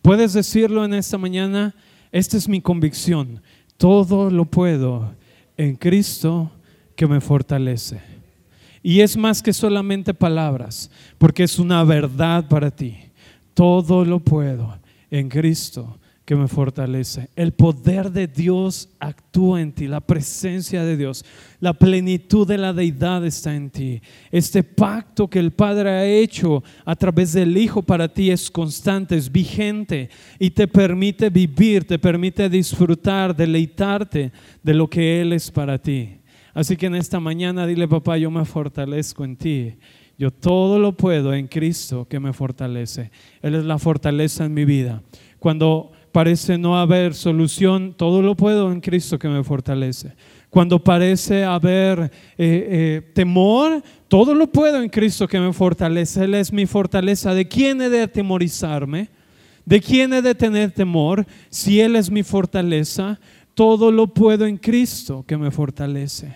Puedes 0.03 0.33
decirlo 0.33 0.85
en 0.85 0.95
esta 0.95 1.18
mañana, 1.18 1.74
esta 2.12 2.37
es 2.37 2.49
mi 2.49 2.61
convicción. 2.61 3.43
Todo 3.79 4.31
lo 4.31 4.45
puedo 4.45 5.14
en 5.57 5.76
Cristo 5.76 6.51
que 6.95 7.07
me 7.07 7.22
fortalece. 7.22 8.01
Y 8.83 9.01
es 9.01 9.16
más 9.16 9.43
que 9.43 9.53
solamente 9.53 10.12
palabras, 10.12 10.91
porque 11.16 11.45
es 11.45 11.59
una 11.59 11.83
verdad 11.85 12.47
para 12.49 12.70
ti. 12.70 12.97
Todo 13.55 14.05
lo 14.05 14.20
puedo 14.20 14.79
en 15.11 15.29
Cristo 15.29 15.99
que 16.29 16.37
me 16.37 16.47
fortalece. 16.47 17.31
El 17.37 17.53
poder 17.53 18.12
de 18.12 18.26
Dios 18.26 18.91
actúa 19.01 19.62
en 19.62 19.72
ti, 19.72 19.87
la 19.87 20.03
presencia 20.03 20.85
de 20.85 20.95
Dios, 20.95 21.24
la 21.59 21.72
plenitud 21.72 22.47
de 22.47 22.59
la 22.59 22.74
deidad 22.74 23.24
está 23.24 23.55
en 23.55 23.70
ti. 23.70 24.03
Este 24.31 24.62
pacto 24.62 25.31
que 25.31 25.39
el 25.39 25.53
Padre 25.53 25.89
ha 25.89 26.05
hecho 26.05 26.62
a 26.85 26.95
través 26.97 27.33
del 27.33 27.57
Hijo 27.57 27.81
para 27.81 28.12
ti 28.12 28.31
es 28.31 28.51
constante, 28.51 29.16
es 29.16 29.33
vigente 29.33 30.11
y 30.39 30.51
te 30.51 30.68
permite 30.68 31.31
vivir, 31.31 31.87
te 31.87 31.99
permite 31.99 32.51
disfrutar, 32.51 33.35
deleitarte 33.35 34.31
de 34.62 34.74
lo 34.74 34.87
que 34.91 35.22
Él 35.22 35.33
es 35.33 35.51
para 35.51 35.79
ti. 35.79 36.18
Así 36.53 36.76
que 36.76 36.89
en 36.89 36.97
esta 36.97 37.20
mañana 37.20 37.66
dile, 37.66 37.89
papá, 37.89 38.18
yo 38.18 38.31
me 38.31 38.45
fortalezco 38.45 39.24
en 39.24 39.35
ti. 39.39 39.79
Yo 40.18 40.31
todo 40.31 40.79
lo 40.79 40.95
puedo 40.95 41.33
en 41.33 41.47
Cristo 41.47 42.07
que 42.07 42.20
me 42.20 42.35
fortalece. 42.35 43.12
Él 43.41 43.55
es 43.55 43.64
la 43.64 43.79
fortaleza 43.79 44.45
en 44.45 44.53
mi 44.53 44.66
vida. 44.66 45.03
Cuando 45.39 45.93
parece 46.18 46.58
no 46.58 46.76
haber 46.76 47.14
solución, 47.14 47.94
todo 47.96 48.22
lo 48.22 48.34
puedo 48.34 48.72
en 48.72 48.80
Cristo 48.80 49.20
que 49.20 49.28
me 49.28 49.44
fortalece. 49.44 50.16
Cuando 50.50 50.82
parece 50.82 51.44
haber 51.44 52.00
eh, 52.00 52.10
eh, 52.36 53.12
temor, 53.14 53.84
todo 54.08 54.34
lo 54.34 54.48
puedo 54.48 54.82
en 54.82 54.88
Cristo 54.88 55.28
que 55.28 55.38
me 55.38 55.52
fortalece. 55.52 56.24
Él 56.24 56.34
es 56.34 56.52
mi 56.52 56.66
fortaleza. 56.66 57.32
¿De 57.34 57.46
quién 57.46 57.80
he 57.80 57.88
de 57.88 58.02
atemorizarme? 58.02 59.10
¿De 59.64 59.80
quién 59.80 60.12
he 60.12 60.20
de 60.20 60.34
tener 60.34 60.72
temor? 60.72 61.24
Si 61.50 61.80
Él 61.80 61.94
es 61.94 62.10
mi 62.10 62.24
fortaleza, 62.24 63.20
todo 63.54 63.92
lo 63.92 64.08
puedo 64.08 64.44
en 64.44 64.56
Cristo 64.56 65.24
que 65.24 65.36
me 65.36 65.52
fortalece. 65.52 66.34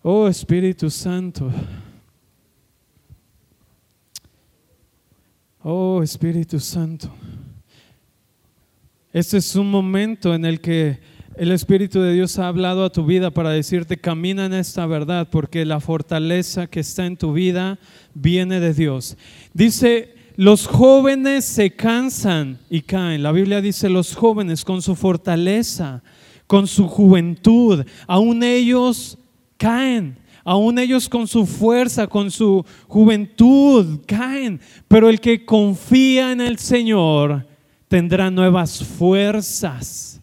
Oh 0.00 0.26
Espíritu 0.26 0.88
Santo. 0.88 1.52
Oh 5.62 6.02
Espíritu 6.02 6.58
Santo. 6.58 7.12
Este 9.12 9.38
es 9.38 9.56
un 9.56 9.68
momento 9.68 10.34
en 10.34 10.44
el 10.44 10.60
que 10.60 11.00
el 11.36 11.50
Espíritu 11.50 12.00
de 12.00 12.12
Dios 12.12 12.38
ha 12.38 12.46
hablado 12.46 12.84
a 12.84 12.92
tu 12.92 13.04
vida 13.04 13.32
para 13.32 13.50
decirte, 13.50 13.96
camina 13.96 14.46
en 14.46 14.54
esta 14.54 14.86
verdad, 14.86 15.28
porque 15.32 15.64
la 15.64 15.80
fortaleza 15.80 16.68
que 16.68 16.78
está 16.78 17.06
en 17.06 17.16
tu 17.16 17.32
vida 17.32 17.80
viene 18.14 18.60
de 18.60 18.72
Dios. 18.72 19.16
Dice, 19.52 20.14
los 20.36 20.68
jóvenes 20.68 21.44
se 21.44 21.72
cansan 21.72 22.60
y 22.70 22.82
caen. 22.82 23.24
La 23.24 23.32
Biblia 23.32 23.60
dice, 23.60 23.88
los 23.88 24.14
jóvenes 24.14 24.64
con 24.64 24.80
su 24.80 24.94
fortaleza, 24.94 26.04
con 26.46 26.68
su 26.68 26.86
juventud, 26.86 27.84
aún 28.06 28.44
ellos 28.44 29.18
caen. 29.56 30.18
Aún 30.44 30.78
ellos 30.78 31.08
con 31.08 31.26
su 31.26 31.46
fuerza, 31.46 32.06
con 32.06 32.30
su 32.30 32.64
juventud, 32.86 34.00
caen. 34.06 34.60
Pero 34.86 35.08
el 35.08 35.20
que 35.20 35.44
confía 35.44 36.30
en 36.30 36.40
el 36.40 36.58
Señor, 36.58 37.49
tendrá 37.90 38.30
nuevas 38.30 38.84
fuerzas. 38.84 40.22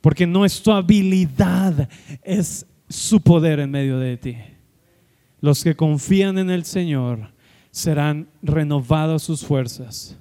Porque 0.00 0.26
no 0.26 0.44
es 0.44 0.60
tu 0.60 0.72
habilidad, 0.72 1.88
es 2.22 2.66
su 2.88 3.20
poder 3.20 3.60
en 3.60 3.70
medio 3.70 4.00
de 4.00 4.16
ti. 4.16 4.36
Los 5.40 5.62
que 5.62 5.76
confían 5.76 6.38
en 6.38 6.50
el 6.50 6.64
Señor 6.64 7.30
serán 7.70 8.28
renovados 8.42 9.22
sus 9.22 9.44
fuerzas. 9.44 10.18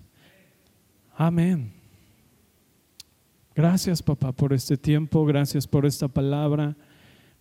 Amén. 1.18 1.74
Gracias 3.56 4.04
papá 4.04 4.32
por 4.32 4.54
este 4.54 4.78
tiempo, 4.78 5.26
gracias 5.26 5.66
por 5.66 5.86
esta 5.86 6.08
palabra, 6.08 6.76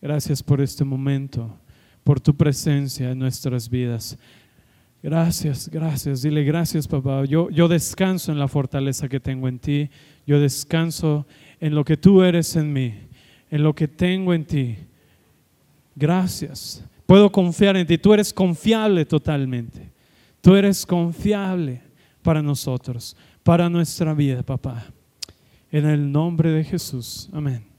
gracias 0.00 0.42
por 0.42 0.62
este 0.62 0.84
momento, 0.84 1.58
por 2.04 2.20
tu 2.20 2.34
presencia 2.34 3.10
en 3.10 3.18
nuestras 3.18 3.68
vidas. 3.68 4.16
Gracias, 5.04 5.68
gracias. 5.68 6.22
Dile 6.22 6.42
gracias, 6.44 6.88
papá. 6.88 7.26
Yo, 7.26 7.50
yo 7.50 7.68
descanso 7.68 8.32
en 8.32 8.38
la 8.38 8.48
fortaleza 8.48 9.06
que 9.06 9.20
tengo 9.20 9.48
en 9.48 9.58
ti. 9.58 9.90
Yo 10.26 10.40
descanso 10.40 11.26
en 11.60 11.74
lo 11.74 11.84
que 11.84 11.98
tú 11.98 12.22
eres 12.22 12.56
en 12.56 12.72
mí, 12.72 12.94
en 13.50 13.62
lo 13.62 13.74
que 13.74 13.86
tengo 13.86 14.32
en 14.32 14.46
ti. 14.46 14.78
Gracias. 15.94 16.82
Puedo 17.04 17.30
confiar 17.30 17.76
en 17.76 17.86
ti. 17.86 17.98
Tú 17.98 18.14
eres 18.14 18.32
confiable 18.32 19.04
totalmente. 19.04 19.92
Tú 20.40 20.56
eres 20.56 20.86
confiable 20.86 21.82
para 22.22 22.40
nosotros, 22.40 23.14
para 23.42 23.68
nuestra 23.68 24.14
vida, 24.14 24.42
papá. 24.42 24.86
En 25.70 25.84
el 25.84 26.10
nombre 26.10 26.50
de 26.50 26.64
Jesús. 26.64 27.28
Amén. 27.30 27.73